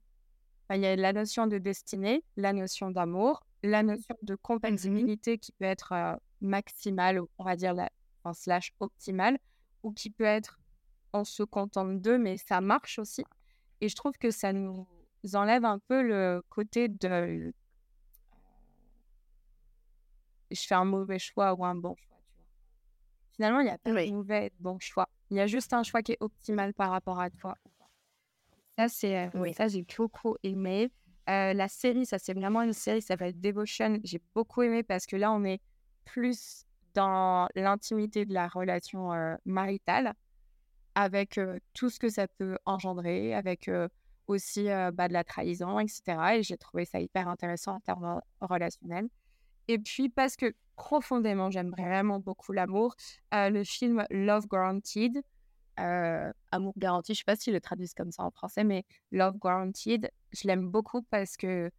Il 0.69 0.79
y 0.81 0.85
a 0.85 0.95
la 0.95 1.11
notion 1.11 1.47
de 1.47 1.57
destinée, 1.57 2.23
la 2.37 2.53
notion 2.53 2.91
d'amour, 2.91 3.45
la 3.63 3.83
notion 3.83 4.15
de 4.21 4.35
mmh 4.35 4.37
compatibilité 4.37 5.37
qui 5.37 5.51
peut 5.53 5.65
être 5.65 6.17
maximale, 6.39 7.19
on 7.37 7.43
va 7.43 7.55
dire 7.55 7.73
la, 7.73 7.89
slash 8.33 8.73
optimal 8.79 9.37
ou 9.83 9.91
qui 9.91 10.09
peut 10.09 10.23
être 10.23 10.59
on 11.13 11.23
se 11.23 11.43
contente 11.43 12.01
d'eux, 12.01 12.17
mais 12.17 12.37
ça 12.37 12.61
marche 12.61 12.99
aussi. 12.99 13.23
Et 13.81 13.89
je 13.89 13.95
trouve 13.95 14.13
que 14.17 14.31
ça 14.31 14.53
nous 14.53 14.87
enlève 15.33 15.65
un 15.65 15.79
peu 15.79 16.01
le 16.01 16.43
côté 16.49 16.87
de 16.89 17.53
je 20.51 20.61
fais 20.61 20.75
un 20.75 20.85
mauvais 20.85 21.19
choix 21.19 21.53
ou 21.53 21.65
un 21.65 21.75
bon 21.75 21.95
choix. 21.95 22.17
Tu 22.29 22.35
vois. 22.37 22.47
Finalement, 23.33 23.59
il 23.59 23.65
n'y 23.65 23.69
a 23.69 23.77
pas 23.77 23.91
de 23.91 24.11
mauvais 24.11 24.51
bon 24.59 24.79
choix. 24.79 25.09
Il 25.29 25.37
y 25.37 25.41
a 25.41 25.47
juste 25.47 25.73
un 25.73 25.83
choix 25.83 26.01
qui 26.01 26.13
est 26.13 26.17
optimal 26.21 26.73
par 26.73 26.91
rapport 26.91 27.19
à 27.19 27.29
toi. 27.29 27.57
Ça, 28.77 28.87
c'est 28.87 29.17
euh, 29.17 29.29
oui. 29.33 29.53
ça 29.53 29.67
j'ai 29.67 29.85
beaucoup 29.97 30.37
aimé. 30.43 30.91
Euh, 31.29 31.53
la 31.53 31.67
série, 31.67 32.05
ça 32.05 32.19
c'est 32.19 32.33
vraiment 32.33 32.61
une 32.61 32.73
série, 32.73 33.01
ça 33.01 33.09
s'appelle 33.09 33.39
Devotion. 33.39 33.99
J'ai 34.03 34.21
beaucoup 34.33 34.61
aimé 34.61 34.83
parce 34.83 35.05
que 35.05 35.15
là, 35.15 35.31
on 35.31 35.43
est 35.43 35.59
plus 36.05 36.63
dans 36.97 37.47
l'intimité 37.53 38.25
de 38.25 38.33
la 38.33 38.47
relation 38.47 39.11
maritale, 39.45 40.13
avec 40.95 41.39
tout 41.75 41.91
ce 41.91 41.99
que 41.99 42.09
ça 42.09 42.27
peut 42.27 42.57
engendrer, 42.65 43.35
avec 43.35 43.69
aussi 44.25 44.63
bah, 44.65 45.07
de 45.07 45.13
la 45.13 45.23
trahison, 45.23 45.79
etc. 45.79 46.01
Et 46.33 46.43
j'ai 46.43 46.57
trouvé 46.57 46.85
ça 46.85 46.99
hyper 46.99 47.27
intéressant 47.27 47.75
en 47.75 47.79
termes 47.81 48.19
relationnels. 48.41 49.07
Et 49.67 49.77
puis 49.77 50.09
parce 50.09 50.35
que 50.35 50.55
profondément, 50.75 51.51
j'aime 51.51 51.69
vraiment 51.69 52.19
beaucoup 52.19 52.51
l'amour, 52.51 52.95
le 53.31 53.63
film 53.63 54.03
Love 54.09 54.47
Guaranteed, 54.47 55.21
Amour 55.77 56.73
garanti, 56.77 57.13
je 57.13 57.19
ne 57.19 57.21
sais 57.21 57.23
pas 57.25 57.35
si 57.35 57.51
le 57.51 57.61
traduisent 57.61 57.93
comme 57.93 58.11
ça 58.11 58.23
en 58.23 58.31
français, 58.31 58.63
mais 58.63 58.85
Love 59.11 59.37
Guaranteed, 59.37 60.09
je 60.31 60.47
l'aime 60.47 60.67
beaucoup 60.67 61.03
parce 61.03 61.37
que 61.37 61.69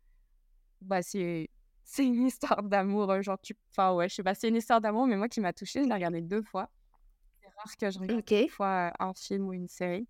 bah, 0.81 1.03
c'est 1.03 1.51
c'est 1.91 2.05
une 2.05 2.27
histoire 2.27 2.63
d'amour, 2.63 3.11
euh, 3.11 3.23
genre, 3.23 3.39
tu... 3.41 3.57
enfin, 3.71 3.95
ouais, 3.95 4.11
je 4.11 4.17
sais 4.17 4.23
pas, 4.23 4.35
c'est 4.35 4.51
une 4.51 4.57
histoire 4.57 4.79
d'amour, 4.79 5.07
mais 5.07 5.17
moi 5.17 5.27
qui 5.27 5.41
m'a 5.41 5.55
touchée, 5.55 5.83
je 5.83 5.89
l'ai 5.89 5.95
regardée 5.95 6.21
deux 6.21 6.43
fois. 6.43 6.69
C'est 7.41 7.49
rare 7.57 7.77
que 7.79 7.91
je 7.91 7.99
regarde 7.99 8.25
deux 8.27 8.49
fois 8.49 8.93
un 9.01 9.15
film 9.15 9.49
ou 9.49 9.55
une 9.55 9.69
série. 9.69 10.07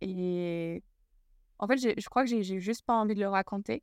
Et 0.00 0.84
en 1.58 1.66
fait, 1.66 1.78
je 1.78 2.08
crois 2.08 2.24
que 2.24 2.30
j'ai 2.30 2.60
juste 2.60 2.86
pas 2.86 2.94
envie 2.94 3.16
de 3.16 3.20
le 3.20 3.28
raconter, 3.28 3.82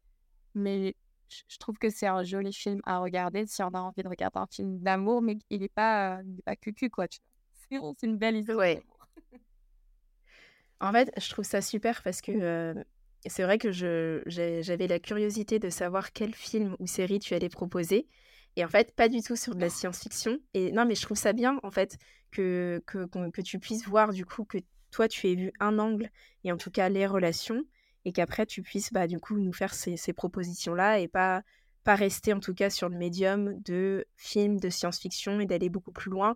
mais 0.56 0.96
je 1.28 1.58
trouve 1.58 1.78
que 1.78 1.90
c'est 1.90 2.08
un 2.08 2.24
joli 2.24 2.54
film 2.54 2.80
à 2.86 3.00
regarder 3.00 3.46
si 3.46 3.62
on 3.62 3.68
a 3.70 3.80
envie 3.82 4.04
de 4.04 4.08
regarder 4.08 4.40
un 4.40 4.48
film 4.48 4.80
d'amour, 4.80 5.22
mais 5.22 5.38
il 5.50 5.62
n'est 5.62 5.68
pas, 5.68 6.22
il 6.24 6.40
est 6.40 6.44
pas 6.44 6.56
cucu, 6.56 6.90
quoi. 6.90 7.08
C'est 7.70 8.04
une 8.04 8.18
belle 8.18 8.38
histoire. 8.38 8.60
Ouais. 8.60 8.82
en 10.80 10.94
fait, 10.94 11.12
je 11.20 11.30
trouve 11.30 11.44
ça 11.44 11.62
super 11.62 12.04
parce 12.04 12.22
que 12.22 12.32
euh, 12.32 12.84
c'est 13.26 13.44
vrai 13.44 13.58
que 13.58 13.72
j'avais 13.72 14.88
la 14.88 15.00
curiosité 15.00 15.60
de 15.60 15.70
savoir 15.70 16.12
quel 16.12 16.34
film 16.34 16.76
ou 16.80 16.88
série 16.88 17.20
tu 17.20 17.34
allais 17.34 17.50
proposer. 17.50 18.08
Et 18.56 18.64
en 18.64 18.68
fait, 18.68 18.94
pas 18.96 19.10
du 19.10 19.22
tout 19.22 19.36
sur 19.36 19.56
de 19.56 19.62
la 19.62 19.70
science-fiction. 19.70 20.38
Et 20.54 20.72
non, 20.72 20.86
mais 20.86 20.96
je 20.96 21.02
trouve 21.02 21.18
ça 21.18 21.34
bien, 21.34 21.60
en 21.64 21.72
fait, 21.72 21.98
que, 22.32 22.84
que, 22.86 23.42
tu 23.42 23.60
puisses 23.60 23.88
voir, 23.88 24.14
du 24.14 24.26
coup, 24.26 24.46
que 24.46 24.60
toi, 24.92 25.08
tu 25.08 25.28
aies 25.30 25.36
vu 25.36 25.52
un 25.60 25.80
angle, 25.80 26.10
et 26.44 26.52
en 26.52 26.58
tout 26.58 26.70
cas 26.70 26.90
les 26.90 27.08
relations, 27.08 27.64
et 28.06 28.12
qu'après, 28.12 28.46
tu 28.46 28.62
puisses, 28.62 28.94
bah, 28.94 29.08
du 29.08 29.20
coup, 29.20 29.40
nous 29.40 29.54
faire 29.54 29.74
ces, 29.74 30.14
propositions-là, 30.14 31.00
et 31.00 31.08
pas, 31.08 31.42
pas 31.84 31.96
rester, 31.96 32.34
en 32.34 32.40
tout 32.40 32.54
cas, 32.54 32.70
sur 32.70 32.90
le 32.90 32.98
médium 32.98 33.60
de 33.62 34.06
films 34.18 34.60
de 34.60 34.70
science-fiction, 34.70 35.40
et 35.40 35.46
d'aller 35.46 35.70
beaucoup 35.70 35.92
plus 35.92 36.12
loin. 36.12 36.36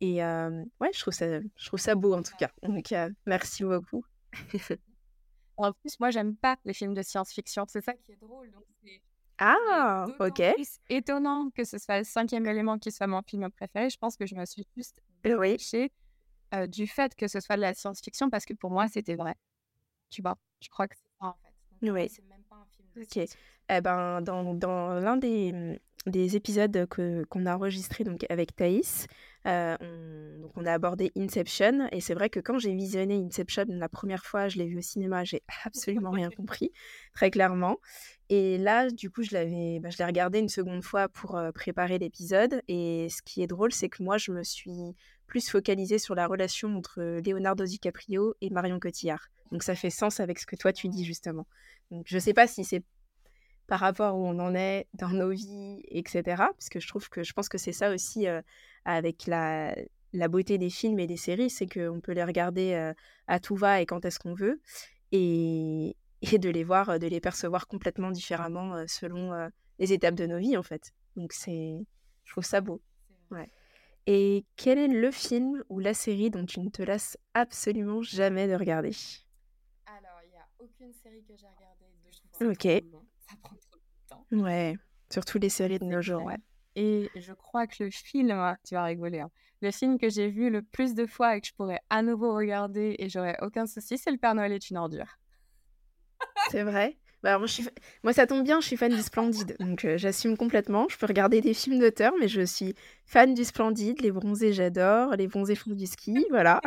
Et 0.00 0.22
ouais, 0.22 0.90
je 0.94 1.00
trouve, 1.00 1.14
ça, 1.14 1.40
je 1.40 1.66
trouve 1.66 1.80
ça 1.80 1.96
beau 1.96 2.14
en 2.14 2.22
tout 2.22 2.36
cas. 2.38 2.50
Donc, 2.62 2.94
merci 3.26 3.64
beaucoup. 3.64 4.04
en 5.58 5.72
plus, 5.72 5.98
moi, 6.00 6.10
j'aime 6.10 6.36
pas 6.36 6.56
les 6.64 6.72
films 6.72 6.94
de 6.94 7.02
science-fiction. 7.02 7.66
C'est 7.68 7.80
ça 7.82 7.94
qui 7.94 8.12
est 8.12 8.16
drôle. 8.16 8.50
Donc 8.50 8.64
ah, 9.40 10.06
ok. 10.18 10.42
étonnant 10.88 11.50
que 11.50 11.62
ce 11.62 11.78
soit 11.78 11.98
le 11.98 12.04
cinquième 12.04 12.44
élément 12.46 12.76
qui 12.76 12.90
soit 12.90 13.06
mon 13.06 13.22
film 13.22 13.48
préféré. 13.50 13.88
Je 13.88 13.96
pense 13.96 14.16
que 14.16 14.26
je 14.26 14.34
me 14.34 14.44
suis 14.44 14.66
juste 14.76 15.00
oui. 15.24 15.56
du 16.68 16.86
fait 16.88 17.14
que 17.14 17.28
ce 17.28 17.38
soit 17.38 17.56
de 17.56 17.60
la 17.60 17.74
science-fiction 17.74 18.30
parce 18.30 18.44
que 18.44 18.54
pour 18.54 18.70
moi, 18.70 18.88
c'était 18.88 19.14
vrai. 19.14 19.34
Tu 20.10 20.22
vois, 20.22 20.36
je 20.60 20.68
crois 20.68 20.88
que 20.88 20.96
c'est 20.96 21.10
ça 21.20 21.26
en 21.26 21.34
fait. 21.34 21.90
oui. 21.90 22.08
C'est 22.08 22.24
même 22.24 22.42
pas 22.50 22.56
un 22.56 22.66
film 22.76 22.88
de 22.96 23.02
Ok. 23.02 23.28
Eh 23.70 23.80
ben, 23.80 24.22
dans, 24.22 24.54
dans 24.54 24.94
l'un 24.94 25.16
des, 25.16 25.78
des 26.08 26.36
épisodes 26.36 26.86
que, 26.88 27.24
qu'on 27.24 27.46
a 27.46 27.54
enregistrés 27.54 28.04
donc, 28.04 28.24
avec 28.28 28.54
Thaïs, 28.54 29.06
euh, 29.46 29.76
on, 30.56 30.66
a 30.66 30.72
abordé 30.72 31.12
Inception. 31.16 31.88
Et 31.92 32.00
c'est 32.00 32.14
vrai 32.14 32.28
que 32.30 32.40
quand 32.40 32.58
j'ai 32.58 32.74
visionné 32.74 33.14
Inception 33.14 33.66
la 33.68 33.88
première 33.88 34.24
fois, 34.24 34.48
je 34.48 34.58
l'ai 34.58 34.66
vu 34.66 34.78
au 34.78 34.82
cinéma, 34.82 35.24
j'ai 35.24 35.42
absolument 35.64 36.10
rien 36.10 36.30
compris, 36.30 36.72
très 37.14 37.30
clairement. 37.30 37.78
Et 38.28 38.58
là, 38.58 38.90
du 38.90 39.10
coup, 39.10 39.22
je 39.22 39.32
l'avais, 39.32 39.80
bah, 39.80 39.90
je 39.90 39.98
l'ai 39.98 40.04
regardé 40.04 40.38
une 40.38 40.48
seconde 40.48 40.82
fois 40.82 41.08
pour 41.08 41.36
euh, 41.36 41.52
préparer 41.52 41.98
l'épisode. 41.98 42.62
Et 42.68 43.08
ce 43.10 43.22
qui 43.22 43.42
est 43.42 43.46
drôle, 43.46 43.72
c'est 43.72 43.88
que 43.88 44.02
moi, 44.02 44.18
je 44.18 44.32
me 44.32 44.42
suis 44.42 44.94
plus 45.26 45.48
focalisée 45.48 45.98
sur 45.98 46.14
la 46.14 46.26
relation 46.26 46.76
entre 46.76 47.20
Leonardo 47.24 47.64
DiCaprio 47.64 48.34
et 48.40 48.50
Marion 48.50 48.80
Cotillard. 48.80 49.28
Donc 49.52 49.62
ça 49.62 49.74
fait 49.74 49.90
sens 49.90 50.20
avec 50.20 50.38
ce 50.38 50.46
que 50.46 50.56
toi 50.56 50.72
tu 50.72 50.88
dis 50.88 51.04
justement. 51.04 51.46
Donc 51.90 52.06
je 52.08 52.18
sais 52.18 52.34
pas 52.34 52.46
si 52.46 52.64
c'est 52.64 52.82
par 53.68 53.80
rapport 53.80 54.16
où 54.16 54.26
on 54.26 54.38
en 54.40 54.54
est 54.54 54.88
dans 54.94 55.10
nos 55.10 55.30
vies, 55.30 55.82
etc. 55.88 56.22
Parce 56.36 56.68
que 56.68 56.80
je 56.80 56.88
trouve 56.88 57.08
que 57.08 57.22
je 57.22 57.32
pense 57.32 57.48
que 57.48 57.58
c'est 57.58 57.72
ça 57.72 57.92
aussi 57.92 58.26
euh, 58.26 58.42
avec 58.84 59.26
la, 59.26 59.76
la 60.14 60.28
beauté 60.28 60.58
des 60.58 60.70
films 60.70 60.98
et 60.98 61.06
des 61.06 61.18
séries, 61.18 61.50
c'est 61.50 61.66
qu'on 61.66 62.00
peut 62.00 62.12
les 62.12 62.24
regarder 62.24 62.72
euh, 62.72 62.94
à 63.28 63.38
tout 63.38 63.54
va 63.54 63.80
et 63.80 63.86
quand 63.86 64.04
est-ce 64.04 64.18
qu'on 64.18 64.34
veut, 64.34 64.60
et, 65.12 65.96
et, 66.22 66.38
de 66.38 66.48
les 66.48 66.64
voir, 66.64 66.98
de 66.98 67.06
les 67.06 67.20
percevoir 67.20 67.68
complètement 67.68 68.10
différemment 68.10 68.74
euh, 68.74 68.84
selon 68.88 69.32
les 69.78 69.92
étapes 69.92 70.16
de 70.16 70.26
nos 70.26 70.38
vies 70.38 70.56
en 70.56 70.62
fait. 70.62 70.92
Donc 71.14 71.32
c'est, 71.32 71.86
je 72.24 72.32
trouve 72.32 72.44
ça 72.44 72.60
beau. 72.62 72.80
Ouais. 73.30 73.50
Et 74.06 74.46
quel 74.56 74.78
est 74.78 74.88
le 74.88 75.10
film 75.10 75.62
ou 75.68 75.80
la 75.80 75.92
série 75.92 76.30
dont 76.30 76.46
tu 76.46 76.60
ne 76.60 76.70
te 76.70 76.80
lasses 76.80 77.18
absolument 77.34 78.00
jamais 78.00 78.48
de 78.48 78.54
regarder? 78.54 78.92
Alors, 79.84 80.22
il 80.24 80.30
n'y 80.30 80.38
a 80.38 80.48
aucune 80.58 80.94
série 80.94 81.22
que 81.24 81.36
j'ai 81.36 81.46
regardée 81.46 81.84
de 82.40 82.46
Ok. 82.50 82.82
Ça 83.28 83.36
prend. 83.42 83.57
Ouais, 84.32 84.76
surtout 85.10 85.38
les 85.38 85.48
séries 85.48 85.78
de 85.78 85.84
nos 85.84 86.02
jours, 86.02 86.22
ouais. 86.24 86.36
Et 86.76 87.10
je 87.16 87.32
crois 87.32 87.66
que 87.66 87.82
le 87.82 87.90
film, 87.90 88.30
ah, 88.30 88.56
tu 88.64 88.74
vas 88.74 88.84
rigoler, 88.84 89.20
hein, 89.20 89.30
le 89.60 89.70
film 89.70 89.98
que 89.98 90.08
j'ai 90.08 90.28
vu 90.28 90.50
le 90.50 90.62
plus 90.62 90.94
de 90.94 91.06
fois 91.06 91.36
et 91.36 91.40
que 91.40 91.46
je 91.46 91.54
pourrais 91.54 91.80
à 91.90 92.02
nouveau 92.02 92.34
regarder 92.34 92.94
et 92.98 93.08
j'aurais 93.08 93.36
aucun 93.42 93.66
souci, 93.66 93.98
c'est 93.98 94.10
Le 94.10 94.18
Père 94.18 94.34
Noël 94.34 94.52
est 94.52 94.70
une 94.70 94.76
ordure. 94.76 95.18
C'est 96.50 96.62
vrai? 96.62 96.96
Bah, 97.22 97.38
moi, 97.38 98.12
ça 98.12 98.26
tombe 98.28 98.44
bien, 98.44 98.60
je 98.60 98.66
suis 98.66 98.76
fan 98.76 98.94
du 98.94 99.02
Splendide, 99.02 99.56
donc 99.58 99.84
euh, 99.84 99.98
j'assume 99.98 100.36
complètement. 100.36 100.86
Je 100.88 100.96
peux 100.96 101.06
regarder 101.06 101.40
des 101.40 101.52
films 101.52 101.80
d'auteur, 101.80 102.12
mais 102.20 102.28
je 102.28 102.42
suis 102.42 102.74
fan 103.06 103.34
du 103.34 103.44
Splendide. 103.44 104.00
Les 104.00 104.12
bronzés, 104.12 104.52
j'adore. 104.52 105.16
Les 105.16 105.26
bronzés 105.26 105.56
font 105.56 105.72
du 105.72 105.86
ski, 105.86 106.24
voilà. 106.30 106.60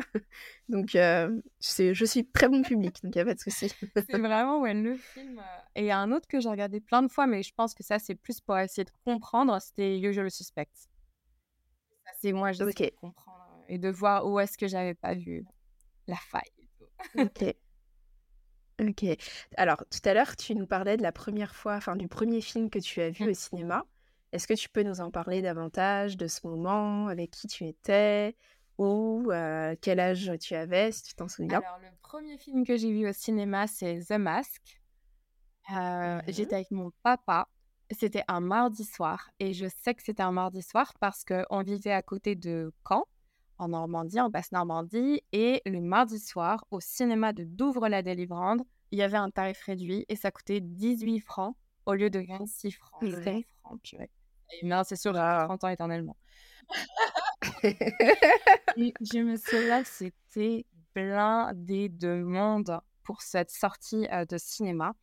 donc 0.68 0.96
euh, 0.96 1.42
je 1.62 2.06
suis 2.06 2.30
très 2.30 2.50
bon 2.50 2.64
public, 2.64 3.02
donc 3.02 3.16
il 3.16 3.18
n'y 3.18 3.22
a 3.22 3.26
pas 3.26 3.34
de 3.34 3.40
souci. 3.40 3.74
c'est 3.96 4.18
vraiment 4.18 4.60
ouais, 4.60 4.74
le 4.74 4.98
film. 4.98 5.40
Euh, 5.40 5.62
et 5.76 5.82
il 5.82 5.86
y 5.86 5.92
a 5.92 6.00
un 6.00 6.12
autre 6.12 6.28
que 6.28 6.42
j'ai 6.42 6.50
regardé 6.50 6.82
plein 6.82 7.02
de 7.02 7.10
fois, 7.10 7.28
mais 7.28 7.44
je 7.44 7.54
pense 7.56 7.74
que 7.74 7.84
ça, 7.84 7.98
c'est 7.98 8.16
plus 8.16 8.42
pour 8.42 8.58
essayer 8.58 8.84
de 8.84 8.92
comprendre. 9.06 9.58
C'était 9.62 10.00
Usual 10.00 10.30
Suspect. 10.30 10.68
C'est 12.20 12.34
moi, 12.34 12.52
je 12.52 12.64
okay. 12.64 12.92
de 12.92 12.96
comprendre 13.00 13.64
et 13.70 13.78
de 13.78 13.90
voir 13.90 14.28
où 14.28 14.38
est-ce 14.38 14.58
que 14.58 14.68
j'avais 14.68 14.96
pas 14.96 15.14
vu 15.14 15.46
la 16.08 16.18
faille. 16.18 16.42
ok. 17.16 17.56
Ok. 18.82 19.06
Alors, 19.58 19.78
tout 19.78 20.10
à 20.10 20.14
l'heure, 20.14 20.36
tu 20.36 20.56
nous 20.56 20.66
parlais 20.66 20.98
de 20.98 21.04
la 21.04 21.12
première 21.12 21.56
fois, 21.56 21.76
enfin 21.76 21.96
du 21.96 22.08
premier 22.08 22.42
film 22.42 22.70
que 22.70 22.80
tu 22.80 23.02
as 23.02 23.10
vu 23.10 23.30
au 23.30 23.34
cinéma. 23.34 23.86
Est-ce 24.32 24.48
que 24.48 24.54
tu 24.54 24.70
peux 24.70 24.84
nous 24.84 25.02
en 25.02 25.12
parler 25.12 25.42
davantage 25.42 26.18
de 26.18 26.28
ce 26.28 26.48
moment, 26.48 27.08
avec 27.08 27.32
qui 27.32 27.48
tu 27.48 27.66
étais, 27.66 28.36
ou 28.78 29.30
euh, 29.30 29.76
quel 29.82 30.00
âge 30.00 30.32
tu 30.40 30.56
avais, 30.56 30.92
si 30.92 31.04
tu 31.04 31.14
t'en 31.14 31.28
souviens? 31.28 31.60
Alors, 31.60 31.78
le 31.80 31.96
premier 32.02 32.38
film 32.38 32.66
que 32.66 32.78
j'ai 32.78 32.92
vu 32.92 33.08
au 33.08 33.14
cinéma, 33.14 33.68
c'est 33.68 34.00
The 34.00 34.14
Mask. 34.14 34.82
Euh, 35.70 36.18
mmh 36.18 36.22
j'étais 36.28 36.56
avec 36.56 36.72
mon 36.72 36.92
papa. 37.04 37.48
C'était 37.92 38.24
un 38.28 38.40
mardi 38.40 38.84
soir. 38.84 39.30
Et 39.40 39.54
je 39.54 39.68
sais 39.68 39.94
que 39.94 40.02
c'était 40.02 40.24
un 40.24 40.32
mardi 40.32 40.62
soir 40.62 40.94
parce 41.00 41.24
qu'on 41.24 41.62
vivait 41.62 41.92
à 41.92 42.02
côté 42.02 42.36
de 42.36 42.74
Caen, 42.88 43.06
en 43.62 43.70
Normandie, 43.70 44.20
en 44.20 44.30
Basse-Normandie. 44.30 45.22
Et 45.32 45.62
le 45.66 45.80
mardi 45.80 46.20
soir, 46.20 46.66
au 46.72 46.80
cinéma 46.80 47.32
de 47.32 47.44
Douvres-la-Délivrande, 47.44 48.64
il 48.92 49.00
y 49.00 49.04
avait 49.04 49.18
un 49.18 49.30
tarif 49.30 49.62
réduit 49.64 50.06
et 50.10 50.16
ça 50.16 50.32
coûtait 50.32 50.60
18 50.60 51.20
francs 51.22 51.56
au 51.86 51.94
lieu 51.94 52.10
de 52.10 52.20
26 52.20 52.72
francs. 52.72 53.04
francs, 53.62 53.96
Non, 54.64 54.82
c'est 54.84 54.96
sûr, 54.96 55.14
30 55.14 55.64
ans 55.64 55.70
éternellement. 55.70 56.18
je 57.64 59.20
me 59.20 59.38
souviens 59.38 59.84
que 59.84 59.90
c'était 59.90 60.66
blindé 60.94 61.90
de 61.90 62.22
monde 62.22 62.82
pour 63.04 63.22
cette 63.22 63.52
sortie 63.52 64.08
euh, 64.12 64.26
de 64.26 64.38
cinéma. 64.38 64.96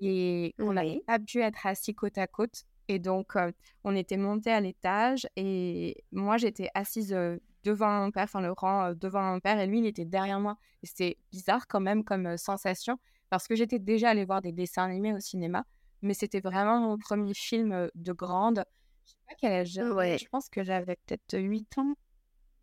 Et 0.00 0.54
on 0.58 0.72
n'avait 0.72 1.02
pas 1.06 1.18
pu 1.18 1.40
être 1.40 1.66
assis 1.66 1.94
côte 1.94 2.18
à 2.18 2.28
côte. 2.28 2.64
Et 2.86 2.98
donc, 2.98 3.36
euh, 3.36 3.52
on 3.84 3.94
était 3.94 4.16
monté 4.16 4.50
à 4.50 4.60
l'étage 4.60 5.28
et 5.36 6.02
moi, 6.10 6.38
j'étais 6.38 6.70
assise 6.74 7.12
euh, 7.12 7.36
devant 7.64 7.90
mon 7.90 8.10
père, 8.10 8.24
enfin 8.24 8.40
le 8.40 8.52
rang 8.52 8.92
devant 8.94 9.22
mon 9.22 9.40
père, 9.40 9.58
et 9.58 9.66
lui, 9.66 9.78
il 9.80 9.86
était 9.86 10.04
derrière 10.04 10.40
moi. 10.40 10.56
Et 10.82 10.86
c'était 10.86 11.18
bizarre 11.30 11.66
quand 11.66 11.80
même 11.80 12.04
comme 12.04 12.36
sensation, 12.36 12.98
parce 13.30 13.48
que 13.48 13.54
j'étais 13.54 13.78
déjà 13.78 14.10
allée 14.10 14.24
voir 14.24 14.42
des 14.42 14.52
dessins 14.52 14.84
animés 14.84 15.14
au 15.14 15.20
cinéma, 15.20 15.64
mais 16.02 16.14
c'était 16.14 16.40
vraiment 16.40 16.80
mon 16.80 16.98
premier 16.98 17.34
film 17.34 17.90
de 17.94 18.12
grande. 18.12 18.64
Je 19.06 19.12
sais 19.12 19.18
pas 19.26 19.34
quel 19.38 19.52
âge 19.52 19.68
j'avais, 19.68 20.18
je 20.18 20.28
pense 20.28 20.48
que 20.48 20.62
j'avais 20.62 20.96
peut-être 21.06 21.38
8 21.38 21.78
ans 21.78 21.94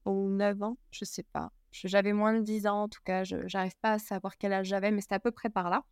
ou 0.05 0.29
9 0.29 0.61
ans, 0.63 0.77
je 0.91 1.05
sais 1.05 1.23
pas. 1.23 1.51
J'avais 1.71 2.13
moins 2.13 2.33
de 2.33 2.41
10 2.41 2.67
ans 2.67 2.83
en 2.83 2.87
tout 2.87 3.01
cas, 3.03 3.23
je 3.23 3.35
n'arrive 3.53 3.75
pas 3.81 3.93
à 3.93 3.99
savoir 3.99 4.37
quel 4.37 4.53
âge 4.53 4.67
j'avais, 4.67 4.91
mais 4.91 5.01
c'était 5.01 5.15
à 5.15 5.19
peu 5.19 5.31
près 5.31 5.49
par 5.49 5.69
là. 5.69 5.83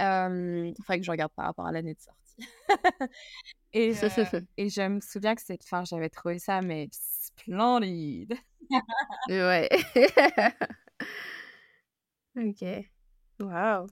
Euh, 0.00 0.66
il 0.66 0.74
faudrait 0.84 0.98
que 0.98 1.04
je 1.04 1.10
regarde 1.10 1.32
par 1.32 1.46
rapport 1.46 1.66
à 1.66 1.72
l'année 1.72 1.94
de 1.94 2.00
sortie. 2.00 2.48
et, 3.72 3.92
et 4.56 4.68
je 4.68 4.88
me 4.88 5.00
souviens 5.00 5.34
que 5.34 5.42
cette 5.42 5.64
fin, 5.64 5.84
j'avais 5.84 6.08
trouvé 6.08 6.38
ça 6.38 6.60
mais 6.60 6.88
splendide. 6.92 8.34
ouais. 9.28 9.68
ok. 12.36 12.64
Waouh. 13.40 13.86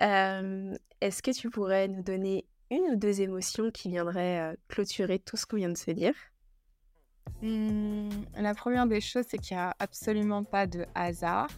Est-ce 0.00 1.22
que 1.22 1.30
tu 1.30 1.50
pourrais 1.50 1.88
nous 1.88 2.02
donner 2.02 2.46
une 2.70 2.92
ou 2.92 2.96
deux 2.96 3.20
émotions 3.20 3.70
qui 3.70 3.88
viendraient 3.88 4.56
clôturer 4.68 5.18
tout 5.18 5.36
ce 5.36 5.46
qu'on 5.46 5.56
vient 5.56 5.68
de 5.68 5.76
se 5.76 5.90
dire? 5.90 6.14
Mmh, 7.42 8.08
La 8.36 8.54
première 8.54 8.86
des 8.86 9.00
choses, 9.00 9.24
c'est 9.28 9.38
qu'il 9.38 9.56
n'y 9.56 9.62
a 9.62 9.74
absolument 9.78 10.44
pas 10.44 10.66
de 10.66 10.86
hasard. 10.94 11.48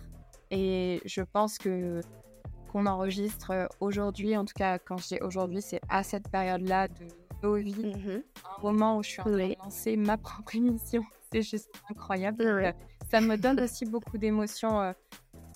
Et 0.51 1.01
je 1.05 1.23
pense 1.23 1.59
que 1.59 2.01
qu'on 2.79 2.87
enregistre 2.87 3.69
aujourd'hui, 3.81 4.37
en 4.37 4.45
tout 4.45 4.55
cas 4.57 4.79
quand 4.79 4.99
je 4.99 5.09
dis 5.09 5.19
aujourd'hui, 5.21 5.61
c'est 5.61 5.81
à 5.89 6.03
cette 6.03 6.29
période-là 6.29 6.89
de 6.89 7.07
nos 7.43 7.57
vies, 7.57 7.95
mmh 7.97 8.23
un 8.59 8.63
moment 8.63 8.99
où 8.99 9.03
je 9.03 9.11
suis 9.11 9.21
en 9.21 9.25
train 9.25 9.49
de 9.49 9.55
lancer 9.63 9.97
ma 9.97 10.17
propre 10.17 10.55
émission. 10.57 11.03
C'est 11.33 11.43
juste 11.43 11.71
incroyable. 11.91 12.75
ça 13.11 13.21
me 13.21 13.37
donne 13.37 13.61
aussi 13.61 13.85
beaucoup 13.85 14.17
d'émotions 14.17 14.95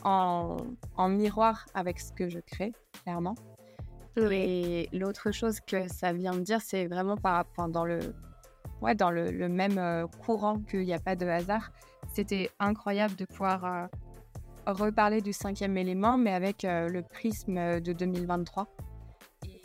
en, 0.04 1.08
miroir 1.08 1.66
avec 1.74 2.00
ce 2.00 2.12
que 2.12 2.28
je 2.28 2.40
crée, 2.40 2.72
clairement. 3.02 3.36
Et 4.16 4.88
l'autre 4.92 5.30
chose 5.30 5.60
que 5.60 5.88
ça 5.88 6.12
vient 6.12 6.32
me 6.32 6.42
dire, 6.42 6.60
c'est 6.60 6.86
vraiment 6.86 7.16
par 7.16 7.36
rapport 7.36 7.68
dans 7.68 7.84
le, 7.84 8.00
ouais, 8.82 8.94
dans 8.94 9.10
le, 9.10 9.48
même 9.48 9.78
euh, 9.78 10.06
courant 10.26 10.58
qu'il 10.58 10.82
n'y 10.82 10.92
a 10.92 10.98
pas 10.98 11.16
de 11.16 11.26
hasard. 11.26 11.70
C'était 12.12 12.50
incroyable 12.58 13.14
de 13.16 13.24
pouvoir 13.24 13.64
euh, 13.64 13.86
reparler 14.66 15.20
du 15.20 15.32
cinquième 15.32 15.76
élément, 15.76 16.16
mais 16.16 16.32
avec 16.32 16.64
euh, 16.64 16.88
le 16.88 17.02
prisme 17.02 17.80
de 17.80 17.92
2023. 17.92 18.68
Et, 19.46 19.62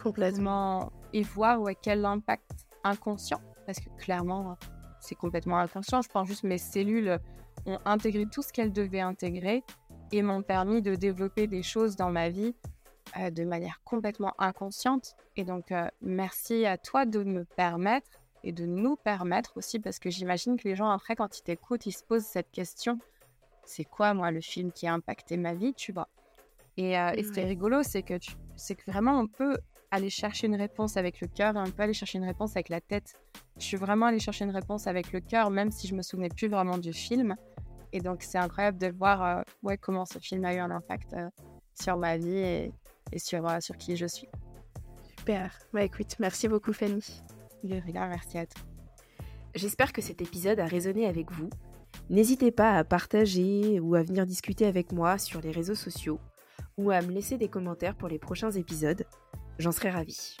complètement. 0.00 0.92
Et 1.12 1.22
voir 1.22 1.60
ouais, 1.60 1.76
quel 1.80 2.04
impact 2.04 2.50
inconscient, 2.84 3.40
parce 3.66 3.78
que 3.78 3.90
clairement, 3.98 4.56
c'est 5.00 5.14
complètement 5.14 5.58
inconscient. 5.58 6.02
Je 6.02 6.08
pense 6.08 6.26
juste 6.26 6.44
mes 6.44 6.58
cellules 6.58 7.18
ont 7.66 7.78
intégré 7.84 8.26
tout 8.26 8.42
ce 8.42 8.52
qu'elles 8.52 8.72
devaient 8.72 9.00
intégrer 9.00 9.62
et 10.10 10.22
m'ont 10.22 10.42
permis 10.42 10.82
de 10.82 10.94
développer 10.94 11.46
des 11.46 11.62
choses 11.62 11.96
dans 11.96 12.10
ma 12.10 12.28
vie 12.28 12.54
euh, 13.18 13.30
de 13.30 13.44
manière 13.44 13.80
complètement 13.84 14.34
inconsciente. 14.38 15.16
Et 15.36 15.44
donc, 15.44 15.72
euh, 15.72 15.86
merci 16.00 16.66
à 16.66 16.78
toi 16.78 17.04
de 17.04 17.22
me 17.22 17.44
permettre 17.44 18.10
et 18.44 18.52
de 18.52 18.66
nous 18.66 18.96
permettre 18.96 19.56
aussi, 19.56 19.78
parce 19.78 19.98
que 19.98 20.10
j'imagine 20.10 20.56
que 20.56 20.66
les 20.66 20.76
gens, 20.76 20.90
après, 20.90 21.14
quand 21.14 21.38
ils 21.38 21.42
t'écoutent, 21.42 21.86
ils 21.86 21.92
se 21.92 22.02
posent 22.02 22.24
cette 22.24 22.50
question 22.50 22.98
c'est 23.64 23.84
quoi, 23.84 24.14
moi, 24.14 24.30
le 24.30 24.40
film 24.40 24.72
qui 24.72 24.86
a 24.86 24.94
impacté 24.94 25.36
ma 25.36 25.54
vie, 25.54 25.74
tu 25.74 25.92
vois 25.92 26.08
Et, 26.76 26.98
euh, 26.98 27.12
et 27.14 27.22
ce 27.22 27.32
qui 27.32 27.40
est 27.40 27.44
rigolo, 27.44 27.82
c'est 27.82 28.02
que, 28.02 28.14
c'est 28.56 28.74
que 28.74 28.90
vraiment, 28.90 29.18
on 29.18 29.26
peut 29.26 29.56
aller 29.92 30.10
chercher 30.10 30.46
une 30.46 30.56
réponse 30.56 30.96
avec 30.96 31.20
le 31.20 31.28
cœur 31.28 31.54
et 31.54 31.58
un 31.58 31.70
peu 31.70 31.82
aller 31.82 31.92
chercher 31.92 32.18
une 32.18 32.24
réponse 32.24 32.52
avec 32.56 32.70
la 32.70 32.80
tête. 32.80 33.14
Je 33.58 33.64
suis 33.64 33.76
vraiment 33.76 34.06
allée 34.06 34.18
chercher 34.18 34.46
une 34.46 34.50
réponse 34.50 34.86
avec 34.86 35.12
le 35.12 35.20
cœur, 35.20 35.50
même 35.50 35.70
si 35.70 35.86
je 35.86 35.94
me 35.94 36.02
souvenais 36.02 36.30
plus 36.30 36.48
vraiment 36.48 36.78
du 36.78 36.94
film. 36.94 37.36
Et 37.92 38.00
donc, 38.00 38.22
c'est 38.22 38.38
incroyable 38.38 38.78
de 38.78 38.88
voir 38.88 39.22
euh, 39.22 39.42
ouais, 39.62 39.76
comment 39.76 40.06
ce 40.06 40.18
film 40.18 40.46
a 40.46 40.54
eu 40.54 40.58
un 40.58 40.70
impact 40.70 41.12
euh, 41.12 41.28
sur 41.78 41.98
ma 41.98 42.16
vie 42.16 42.38
et, 42.38 42.72
sur, 43.18 43.46
euh, 43.46 43.60
sur 43.60 43.76
qui 43.76 43.96
je 43.96 44.06
suis. 44.06 44.28
Super. 45.18 45.56
Bah 45.74 45.84
écoute, 45.84 46.16
merci 46.18 46.48
beaucoup 46.48 46.72
Fanny. 46.72 47.22
De 47.62 47.76
rien, 47.76 48.08
merci 48.08 48.38
à 48.38 48.46
toi. 48.46 48.62
J'espère 49.54 49.92
que 49.92 50.00
cet 50.00 50.22
épisode 50.22 50.58
a 50.58 50.64
résonné 50.64 51.06
avec 51.06 51.30
vous. 51.30 51.50
N'hésitez 52.10 52.50
pas 52.50 52.76
à 52.76 52.84
partager 52.84 53.80
ou 53.80 53.94
à 53.94 54.02
venir 54.02 54.26
discuter 54.26 54.66
avec 54.66 54.92
moi 54.92 55.18
sur 55.18 55.40
les 55.40 55.50
réseaux 55.50 55.74
sociaux 55.74 56.20
ou 56.78 56.90
à 56.90 57.00
me 57.02 57.12
laisser 57.12 57.38
des 57.38 57.48
commentaires 57.48 57.96
pour 57.96 58.08
les 58.08 58.18
prochains 58.18 58.50
épisodes. 58.50 59.04
J'en 59.58 59.72
serais 59.72 59.90
ravie. 59.90 60.36